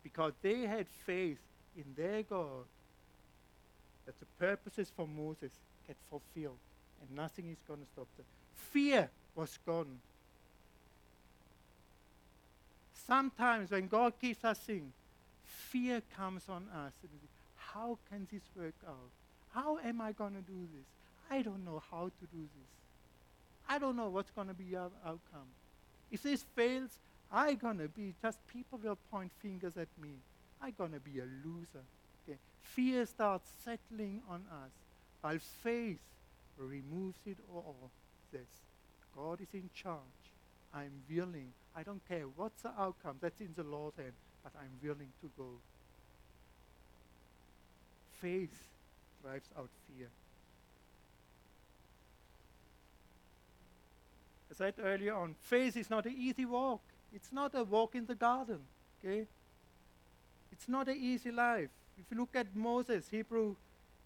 because 0.06 0.32
they 0.40 0.60
had 0.60 0.86
faith 1.04 1.38
in 1.76 1.84
their 1.96 2.22
God 2.22 2.64
that 4.06 4.18
the 4.20 4.26
purposes 4.38 4.92
for 4.94 5.04
Moses 5.04 5.50
get 5.84 5.96
fulfilled 6.08 6.58
and 7.00 7.16
nothing 7.16 7.50
is 7.50 7.58
going 7.66 7.80
to 7.80 7.86
stop 7.92 8.06
them. 8.16 8.24
Fear 8.54 9.10
was 9.34 9.58
gone. 9.66 9.98
Sometimes 12.94 13.72
when 13.72 13.88
God 13.88 14.12
gives 14.20 14.44
us 14.44 14.58
things, 14.58 14.92
fear 15.46 16.02
comes 16.16 16.42
on 16.48 16.64
us. 16.74 16.92
How 17.56 17.98
can 18.10 18.26
this 18.32 18.42
work 18.56 18.74
out? 18.86 19.10
How 19.52 19.78
am 19.78 20.00
I 20.00 20.12
going 20.12 20.34
to 20.34 20.40
do 20.40 20.66
this? 20.74 20.86
I 21.30 21.42
don't 21.42 21.64
know 21.64 21.82
how 21.90 22.06
to 22.06 22.26
do 22.32 22.42
this. 22.42 22.70
I 23.68 23.78
don't 23.78 23.96
know 23.96 24.08
what's 24.08 24.30
going 24.30 24.48
to 24.48 24.54
be 24.54 24.76
our 24.76 24.90
outcome. 25.04 25.48
If 26.10 26.22
this 26.22 26.44
fails, 26.54 26.90
I'm 27.32 27.56
going 27.56 27.78
to 27.78 27.88
be, 27.88 28.14
just 28.22 28.38
people 28.48 28.78
will 28.82 28.98
point 29.10 29.32
fingers 29.42 29.76
at 29.76 29.88
me. 30.00 30.10
I'm 30.62 30.74
going 30.78 30.92
to 30.92 31.00
be 31.00 31.18
a 31.18 31.24
loser. 31.44 31.84
Okay? 32.28 32.38
Fear 32.62 33.06
starts 33.06 33.48
settling 33.64 34.22
on 34.28 34.44
us, 34.50 34.70
while 35.20 35.38
faith 35.62 35.98
removes 36.56 37.18
it 37.26 37.38
all. 37.52 37.90
Says, 38.30 38.46
God 39.16 39.40
is 39.40 39.48
in 39.52 39.68
charge. 39.74 39.98
I'm 40.74 40.92
willing. 41.10 41.52
I 41.76 41.82
don't 41.82 42.06
care 42.08 42.24
what's 42.36 42.62
the 42.62 42.70
outcome. 42.78 43.16
That's 43.20 43.40
in 43.40 43.54
the 43.56 43.64
Lord's 43.64 43.96
hand. 43.96 44.12
But 44.46 44.60
I'm 44.60 44.70
willing 44.80 45.08
to 45.22 45.30
go. 45.36 45.48
Faith 48.20 48.56
drives 49.20 49.48
out 49.58 49.68
fear. 49.88 50.06
I 54.48 54.54
said 54.54 54.74
earlier 54.80 55.14
on, 55.14 55.34
faith 55.40 55.76
is 55.76 55.90
not 55.90 56.06
an 56.06 56.14
easy 56.16 56.44
walk. 56.44 56.80
It's 57.12 57.32
not 57.32 57.56
a 57.56 57.64
walk 57.64 57.96
in 57.96 58.06
the 58.06 58.14
garden. 58.14 58.60
Okay? 59.04 59.26
It's 60.52 60.68
not 60.68 60.86
an 60.86 60.96
easy 60.96 61.32
life. 61.32 61.70
If 61.98 62.04
you 62.12 62.18
look 62.18 62.36
at 62.36 62.54
Moses, 62.54 63.08
Hebrew 63.10 63.56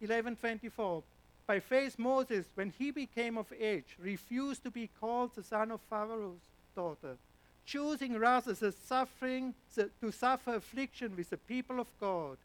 11:24, 0.00 1.02
by 1.46 1.60
faith, 1.60 1.98
Moses, 1.98 2.46
when 2.54 2.72
he 2.78 2.90
became 2.90 3.36
of 3.36 3.52
age, 3.60 3.94
refused 3.98 4.62
to 4.62 4.70
be 4.70 4.88
called 5.00 5.34
the 5.34 5.42
son 5.42 5.70
of 5.70 5.82
Pharaoh's 5.90 6.48
daughter, 6.74 7.18
choosing 7.70 8.18
rather 8.18 8.52
the 8.52 8.72
suffering, 8.72 9.54
the, 9.74 9.88
to 10.00 10.10
suffer 10.10 10.54
affliction 10.54 11.14
with 11.16 11.30
the 11.30 11.36
people 11.36 11.78
of 11.78 11.86
God 12.00 12.36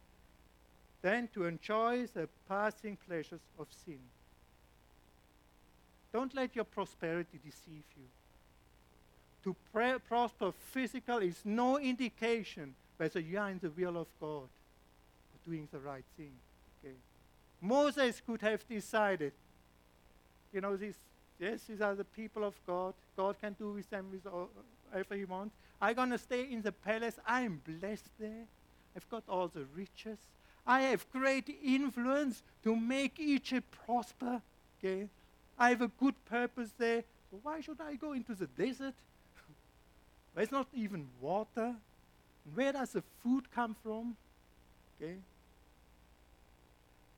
than 1.02 1.28
to 1.34 1.46
enjoy 1.46 2.06
the 2.14 2.30
passing 2.48 2.98
pleasures 3.08 3.42
of 3.58 3.68
sin. 3.86 4.00
Don't 6.14 6.34
let 6.36 6.56
your 6.56 6.66
prosperity 6.66 7.40
deceive 7.44 7.84
you. 7.98 8.06
To 9.44 9.56
prosper 10.08 10.52
physical 10.72 11.18
is 11.18 11.42
no 11.44 11.80
indication 11.80 12.76
whether 12.98 13.20
you 13.20 13.38
are 13.38 13.50
in 13.50 13.60
the 13.60 13.70
will 13.70 13.98
of 13.98 14.08
God 14.20 14.48
or 14.48 15.40
doing 15.46 15.68
the 15.72 15.80
right 15.80 16.06
thing. 16.18 16.32
Okay. 16.84 16.96
Moses 17.62 18.22
could 18.26 18.42
have 18.42 18.68
decided, 18.68 19.34
you 20.54 20.62
know, 20.62 20.78
this, 20.78 20.96
yes, 21.40 21.62
these 21.68 21.82
are 21.82 21.96
the 21.96 22.04
people 22.04 22.44
of 22.44 22.56
God. 22.66 22.94
God 23.18 23.36
can 23.42 23.54
do 23.54 23.72
with 23.72 23.90
them 23.90 24.06
whatever 24.90 25.16
he 25.16 25.26
wants. 25.26 25.56
I'm 25.82 25.96
going 25.96 26.10
to 26.12 26.18
stay 26.18 26.48
in 26.52 26.62
the 26.62 26.72
palace. 26.72 27.20
I'm 27.28 27.62
blessed 27.66 28.10
there. 28.20 28.46
I've 28.96 29.10
got 29.10 29.24
all 29.28 29.48
the 29.48 29.66
riches. 29.76 30.18
I 30.66 30.82
have 30.82 31.06
great 31.12 31.50
influence 31.64 32.42
to 32.64 32.76
make 32.76 33.20
Egypt 33.20 33.68
prosper. 33.86 34.42
Okay? 34.80 35.08
I 35.60 35.70
have 35.70 35.82
a 35.82 35.92
good 36.00 36.16
purpose 36.26 36.70
there. 36.78 37.04
So 37.30 37.40
why 37.44 37.62
should 37.62 37.82
I 37.82 37.96
go 37.96 38.14
into 38.14 38.34
the 38.34 38.48
desert? 38.48 38.94
There's 40.36 40.52
not 40.52 40.68
even 40.74 41.08
water. 41.22 41.76
Where 42.54 42.72
does 42.72 42.92
the 42.92 43.04
food 43.24 43.52
come 43.52 43.76
from? 43.84 44.16
Okay? 45.02 45.16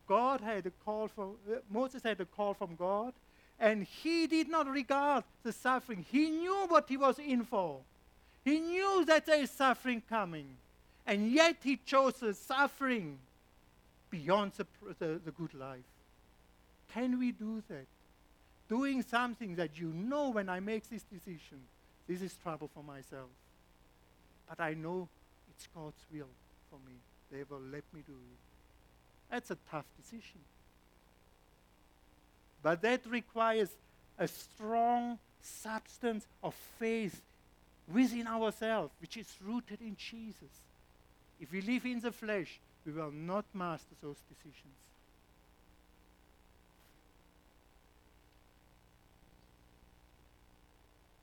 God 0.07 0.41
had 0.41 0.65
a 0.65 0.71
call 0.85 1.07
from, 1.09 1.35
uh, 1.51 1.57
Moses 1.69 2.01
had 2.03 2.19
a 2.21 2.25
call 2.25 2.53
from 2.53 2.75
God, 2.75 3.13
and 3.59 3.83
he 3.83 4.27
did 4.27 4.49
not 4.49 4.67
regard 4.67 5.23
the 5.43 5.51
suffering. 5.51 6.05
He 6.11 6.29
knew 6.29 6.65
what 6.67 6.87
he 6.87 6.97
was 6.97 7.19
in 7.19 7.43
for. 7.43 7.79
He 8.45 8.59
knew 8.59 9.03
that 9.05 9.25
there 9.25 9.41
is 9.41 9.51
suffering 9.51 10.01
coming, 10.07 10.47
and 11.05 11.31
yet 11.31 11.57
he 11.63 11.77
chose 11.85 12.13
the 12.15 12.33
suffering 12.33 13.17
beyond 14.09 14.53
the, 14.53 14.65
the, 14.99 15.19
the 15.25 15.31
good 15.31 15.53
life. 15.53 15.83
Can 16.93 17.19
we 17.19 17.31
do 17.31 17.61
that? 17.67 17.85
Doing 18.69 19.01
something 19.01 19.55
that 19.55 19.77
you 19.79 19.87
know 19.87 20.29
when 20.29 20.49
I 20.49 20.59
make 20.59 20.89
this 20.89 21.03
decision, 21.03 21.59
this 22.07 22.21
is 22.21 22.35
trouble 22.41 22.69
for 22.73 22.83
myself. 22.83 23.29
But 24.47 24.59
I 24.61 24.73
know 24.73 25.07
it's 25.49 25.67
God's 25.75 26.05
will 26.13 26.27
for 26.69 26.77
me. 26.87 26.95
They 27.31 27.43
will 27.49 27.61
let 27.61 27.83
me 27.93 28.01
do 28.05 28.13
it. 28.13 28.39
That's 29.29 29.51
a 29.51 29.57
tough 29.69 29.85
decision. 29.99 30.39
But 32.67 32.81
that 32.81 33.05
requires 33.05 33.69
a 34.19 34.27
strong 34.27 35.17
substance 35.41 36.27
of 36.43 36.53
faith 36.77 37.21
within 37.87 38.27
ourselves, 38.27 38.91
which 38.99 39.15
is 39.15 39.33
rooted 39.41 39.79
in 39.79 39.95
Jesus. 39.95 40.51
If 41.39 41.53
we 41.53 41.61
live 41.61 41.85
in 41.85 42.01
the 42.01 42.11
flesh, 42.11 42.59
we 42.85 42.91
will 42.91 43.11
not 43.11 43.45
master 43.53 43.95
those 44.01 44.17
decisions. 44.27 44.75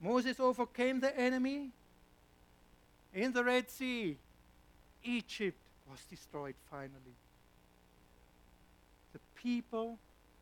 Moses 0.01 0.41
overcame 0.41 0.99
the 0.99 1.15
enemy 1.15 1.69
in 3.13 3.35
the 3.35 3.45
Red 3.45 3.71
Sea. 3.71 4.17
Egypt 5.03 5.59
was 5.91 6.01
destroyed 6.09 6.55
finally 6.71 7.19
the 9.13 9.21
people 9.35 9.99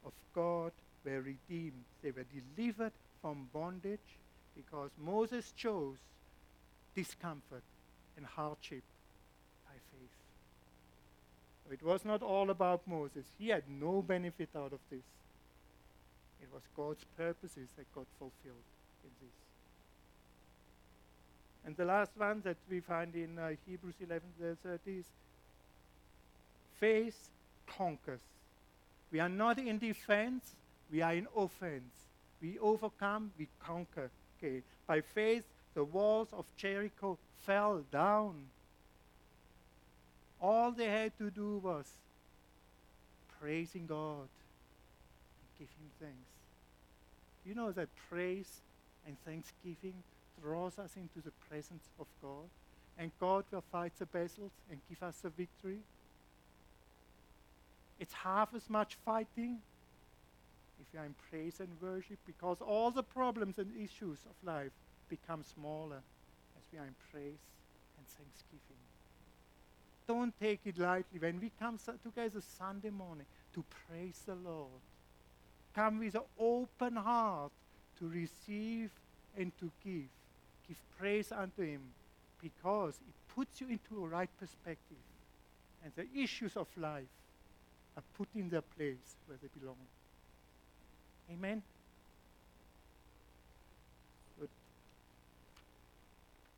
of 0.07 0.13
God 0.33 0.71
were 1.05 1.21
redeemed. 1.21 1.85
They 2.03 2.11
were 2.11 2.25
delivered 2.57 2.93
from 3.21 3.49
bondage 3.53 4.19
because 4.55 4.91
Moses 4.99 5.53
chose 5.57 5.97
discomfort 6.95 7.63
and 8.17 8.27
hardship 8.27 8.83
by 9.67 9.75
faith. 9.93 10.11
It 11.73 11.85
was 11.85 12.05
not 12.05 12.23
all 12.23 12.51
about 12.51 12.87
Moses. 12.87 13.25
He 13.39 13.49
had 13.49 13.65
no 13.69 14.03
benefit 14.03 14.51
out 14.57 14.73
of 14.73 14.81
this. 14.91 15.05
It 16.43 16.49
was 16.53 16.63
God's 16.77 17.05
purposes 17.17 17.69
that 17.77 17.95
got 17.95 18.07
fulfilled 18.19 18.67
in 19.05 19.11
this. 19.21 19.35
And 21.65 21.77
the 21.77 21.85
last 21.85 22.11
one 22.17 22.43
that 22.45 22.57
we 22.69 22.81
find 22.81 23.15
in 23.15 23.39
uh, 23.39 23.51
Hebrews 23.67 23.95
11 24.01 24.57
30 24.63 24.91
is 24.91 25.05
faith 26.79 27.31
conquers 27.79 28.21
we 29.13 29.21
are 29.21 29.29
not 29.29 29.59
in 29.59 29.79
defense. 29.79 30.57
We 30.93 31.01
are 31.01 31.15
in 31.15 31.27
offense. 31.35 31.95
We 32.43 32.59
overcome, 32.59 33.33
we 33.39 33.49
conquer. 33.65 34.11
Okay. 34.39 34.63
By 34.87 35.01
faith, 35.01 35.45
the 35.75 35.85
walls 35.85 36.29
of 36.33 36.45
Jericho 36.57 37.19
fell 37.47 37.83
down. 37.91 38.35
All 40.41 40.71
they 40.71 40.87
had 40.87 41.17
to 41.19 41.31
do 41.31 41.59
was 41.59 41.87
praising 43.41 43.87
God 43.87 44.29
and 44.29 45.59
give 45.59 45.69
Him 45.69 45.91
thanks. 46.01 46.17
You 47.47 47.55
know 47.55 47.73
that 47.73 47.89
praise 48.11 48.61
and 49.07 49.17
thanksgiving 49.25 49.95
draws 50.43 50.79
us 50.79 50.97
into 50.97 51.25
the 51.25 51.33
presence 51.49 51.89
of 51.99 52.07
God, 52.21 52.49
and 52.99 53.11
God 53.19 53.45
will 53.51 53.65
fight 53.73 53.93
the 53.99 54.07
battles 54.07 54.53
and 54.71 54.79
give 54.89 55.03
us 55.03 55.17
the 55.23 55.31
victory. 55.31 55.79
It's 57.99 58.13
half 58.13 58.55
as 58.55 58.69
much 58.69 58.97
fighting 59.05 59.59
if 60.83 60.93
you 60.93 61.01
are 61.01 61.07
in 61.07 61.15
praise 61.31 61.61
and 61.61 61.69
worship 61.81 62.19
because 62.27 62.59
all 62.61 62.91
the 62.91 63.03
problems 63.03 63.59
and 63.59 63.73
issues 63.77 64.19
of 64.27 64.47
life 64.47 64.73
become 65.09 65.43
smaller 65.43 66.03
as 66.57 66.63
we 66.73 66.79
are 66.79 66.85
in 66.85 66.95
praise 67.13 67.39
and 67.99 68.07
thanksgiving. 68.07 68.83
Don't 70.09 70.35
take 70.41 70.61
it 70.65 70.79
lightly. 70.79 71.21
When 71.21 71.41
we 71.41 71.51
come 71.61 71.79
together 72.03 72.41
Sunday 72.59 72.91
morning 72.91 73.27
to 73.55 73.65
praise 73.87 74.21
the 74.27 74.35
Lord, 74.35 74.83
come 75.75 76.01
with 76.01 76.15
an 76.15 76.23
open 76.39 76.97
heart 76.97 77.53
to 77.99 78.09
receive 78.09 78.91
and 79.37 79.53
to 79.61 79.71
give. 79.85 80.09
Give 80.67 80.77
praise 80.99 81.31
unto 81.31 81.63
Him 81.63 81.83
because 82.43 82.95
it 82.95 83.35
puts 83.35 83.61
you 83.61 83.69
into 83.69 84.05
a 84.05 84.09
right 84.09 84.31
perspective. 84.41 84.97
And 85.85 85.93
the 85.97 86.07
issues 86.21 86.57
of 86.57 86.67
life 86.77 87.05
are 87.97 88.03
put 88.17 88.29
in 88.35 88.49
their 88.49 88.63
place 88.63 89.17
where 89.27 89.39
they 89.41 89.49
belong. 89.61 89.77
Amen? 91.31 91.63
Good. 94.39 94.49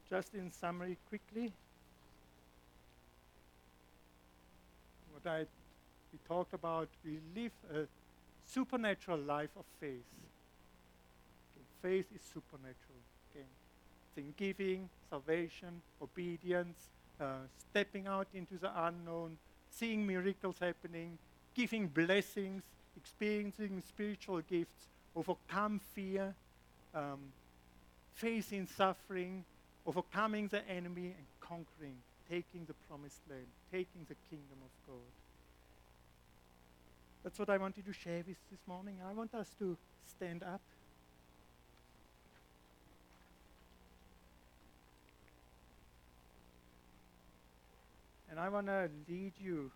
Just 0.09 0.35
in 0.35 0.51
summary, 0.53 0.97
quickly, 1.09 1.53
what 5.13 5.31
I 5.31 5.47
we 6.15 6.19
talked 6.29 6.55
about, 6.55 6.89
we 7.05 7.19
live 7.35 7.51
a 7.75 7.87
supernatural 8.47 9.19
life 9.19 9.51
of 9.57 9.65
faith. 9.81 10.05
Okay. 11.57 11.65
Faith 11.83 12.07
is 12.15 12.23
supernatural. 12.33 13.01
Okay. 13.31 13.45
It's 14.09 14.19
in 14.19 14.33
giving, 14.37 14.89
salvation, 15.11 15.83
obedience, 16.01 16.79
uh, 17.21 17.47
stepping 17.59 18.07
out 18.07 18.29
into 18.33 18.59
the 18.59 18.71
unknown, 18.87 19.39
seeing 19.71 20.07
miracles 20.07 20.55
happening, 20.61 21.19
giving 21.53 21.89
blessings, 21.89 22.63
experiencing 22.97 23.83
spiritual 23.87 24.41
gifts, 24.43 24.89
overcome 25.17 25.81
fear, 25.95 26.35
um, 26.95 27.19
facing 28.13 28.67
suffering, 28.67 29.45
overcoming 29.87 30.49
the 30.49 30.67
enemy, 30.69 31.15
and 31.17 31.27
conquering, 31.41 31.97
taking 32.29 32.65
the 32.67 32.75
promised 32.89 33.21
land, 33.29 33.47
taking 33.71 34.07
the 34.09 34.17
kingdom 34.31 34.59
of 34.63 34.71
God. 34.87 35.13
That's 37.23 37.39
what 37.39 37.51
I 37.51 37.57
wanted 37.57 37.87
to 37.87 37.93
share 37.93 38.23
with 38.27 38.37
this 38.51 38.61
morning. 38.67 38.97
I 39.09 39.13
want 39.13 39.35
us 39.35 39.49
to 39.59 39.77
stand 40.07 40.43
up. 40.43 40.61
And 48.31 48.39
I 48.39 48.49
want 48.49 48.67
to 48.67 48.91
lead 49.09 49.33
you 49.41 49.71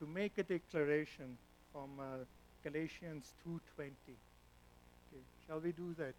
to 0.00 0.06
make 0.06 0.38
a 0.38 0.42
declaration 0.42 1.36
from 1.72 1.90
uh, 1.98 2.24
Galatians 2.62 3.32
2:20. 3.46 3.58
Okay, 3.78 5.22
shall 5.46 5.60
we 5.60 5.72
do 5.72 5.94
that? 5.98 6.14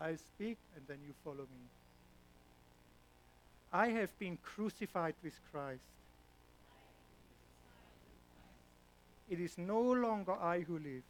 I 0.00 0.16
speak 0.16 0.56
and 0.76 0.86
then 0.86 0.98
you 1.06 1.12
follow 1.24 1.46
me. 1.46 1.66
I 3.72 3.88
have 3.88 4.18
been 4.18 4.38
crucified 4.42 5.14
with 5.22 5.38
Christ. 5.52 5.82
It 9.28 9.38
is 9.38 9.56
no 9.58 9.80
longer 9.80 10.32
I 10.32 10.60
who 10.60 10.78
live, 10.78 11.04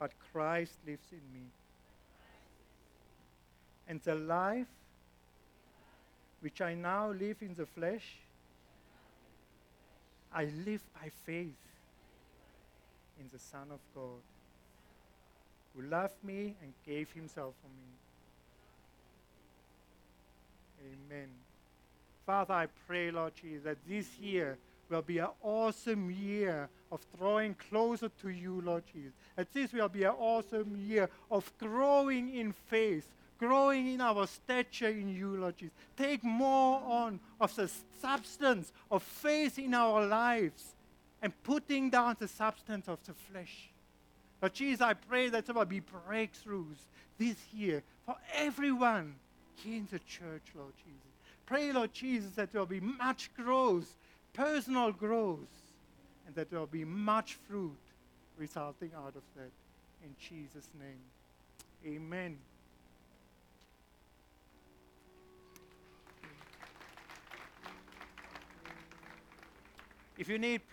but 0.00 0.10
Christ 0.32 0.72
lives 0.84 1.06
in 1.12 1.20
me. 1.32 1.46
And 3.86 4.00
the 4.02 4.16
life 4.16 4.66
which 6.40 6.60
I 6.60 6.74
now 6.74 7.10
live 7.10 7.36
in 7.42 7.54
the 7.54 7.66
flesh, 7.66 8.16
I 10.32 10.44
live 10.66 10.82
by 10.94 11.10
faith 11.24 11.54
in 13.18 13.28
the 13.32 13.38
Son 13.38 13.66
of 13.70 13.80
God, 13.94 14.22
who 15.74 15.82
loved 15.82 16.22
me 16.22 16.54
and 16.62 16.72
gave 16.86 17.10
himself 17.12 17.54
for 17.60 17.68
me. 17.68 17.98
Amen. 21.10 21.28
Father, 22.24 22.54
I 22.54 22.66
pray, 22.86 23.10
Lord 23.10 23.32
Jesus, 23.40 23.64
that 23.64 23.78
this 23.88 24.06
year 24.18 24.58
will 24.88 25.02
be 25.02 25.18
an 25.18 25.28
awesome 25.42 26.10
year 26.10 26.68
of 26.90 27.00
drawing 27.18 27.54
closer 27.54 28.10
to 28.22 28.28
you, 28.28 28.60
Lord 28.64 28.84
Jesus. 28.92 29.12
That 29.36 29.52
this 29.52 29.72
will 29.72 29.88
be 29.88 30.04
an 30.04 30.14
awesome 30.18 30.76
year 30.86 31.08
of 31.30 31.50
growing 31.58 32.34
in 32.34 32.52
faith, 32.52 33.08
growing 33.38 33.94
in 33.94 34.00
our 34.00 34.26
stature 34.26 34.88
in 34.88 35.08
eulogies. 35.08 35.70
Take 35.96 36.24
more 36.24 36.80
on 36.84 37.20
of 37.40 37.54
the 37.54 37.70
substance 38.00 38.72
of 38.90 39.02
faith 39.02 39.58
in 39.58 39.74
our 39.74 40.06
lives 40.06 40.74
and 41.22 41.32
putting 41.42 41.90
down 41.90 42.16
the 42.18 42.28
substance 42.28 42.88
of 42.88 42.98
the 43.04 43.14
flesh. 43.14 43.70
Lord 44.40 44.54
Jesus, 44.54 44.80
I 44.80 44.94
pray 44.94 45.28
that 45.30 45.46
there 45.46 45.54
will 45.54 45.64
be 45.64 45.80
breakthroughs 45.80 46.78
this 47.18 47.36
year 47.52 47.82
for 48.06 48.16
everyone 48.34 49.14
here 49.56 49.76
in 49.76 49.88
the 49.90 49.98
church, 50.00 50.42
Lord 50.54 50.72
Jesus. 50.76 51.00
Pray, 51.46 51.72
Lord 51.72 51.92
Jesus, 51.92 52.32
that 52.32 52.52
there 52.52 52.60
will 52.60 52.66
be 52.66 52.80
much 52.80 53.30
growth, 53.34 53.96
personal 54.32 54.92
growth, 54.92 55.38
and 56.26 56.34
that 56.34 56.50
there 56.50 56.60
will 56.60 56.66
be 56.66 56.84
much 56.84 57.38
fruit 57.48 57.76
resulting 58.36 58.90
out 58.96 59.16
of 59.16 59.22
that. 59.36 59.50
In 60.04 60.14
Jesus' 60.20 60.68
name. 60.78 61.94
Amen. 61.94 62.38
If 70.18 70.28
you 70.28 70.36
need 70.36 70.62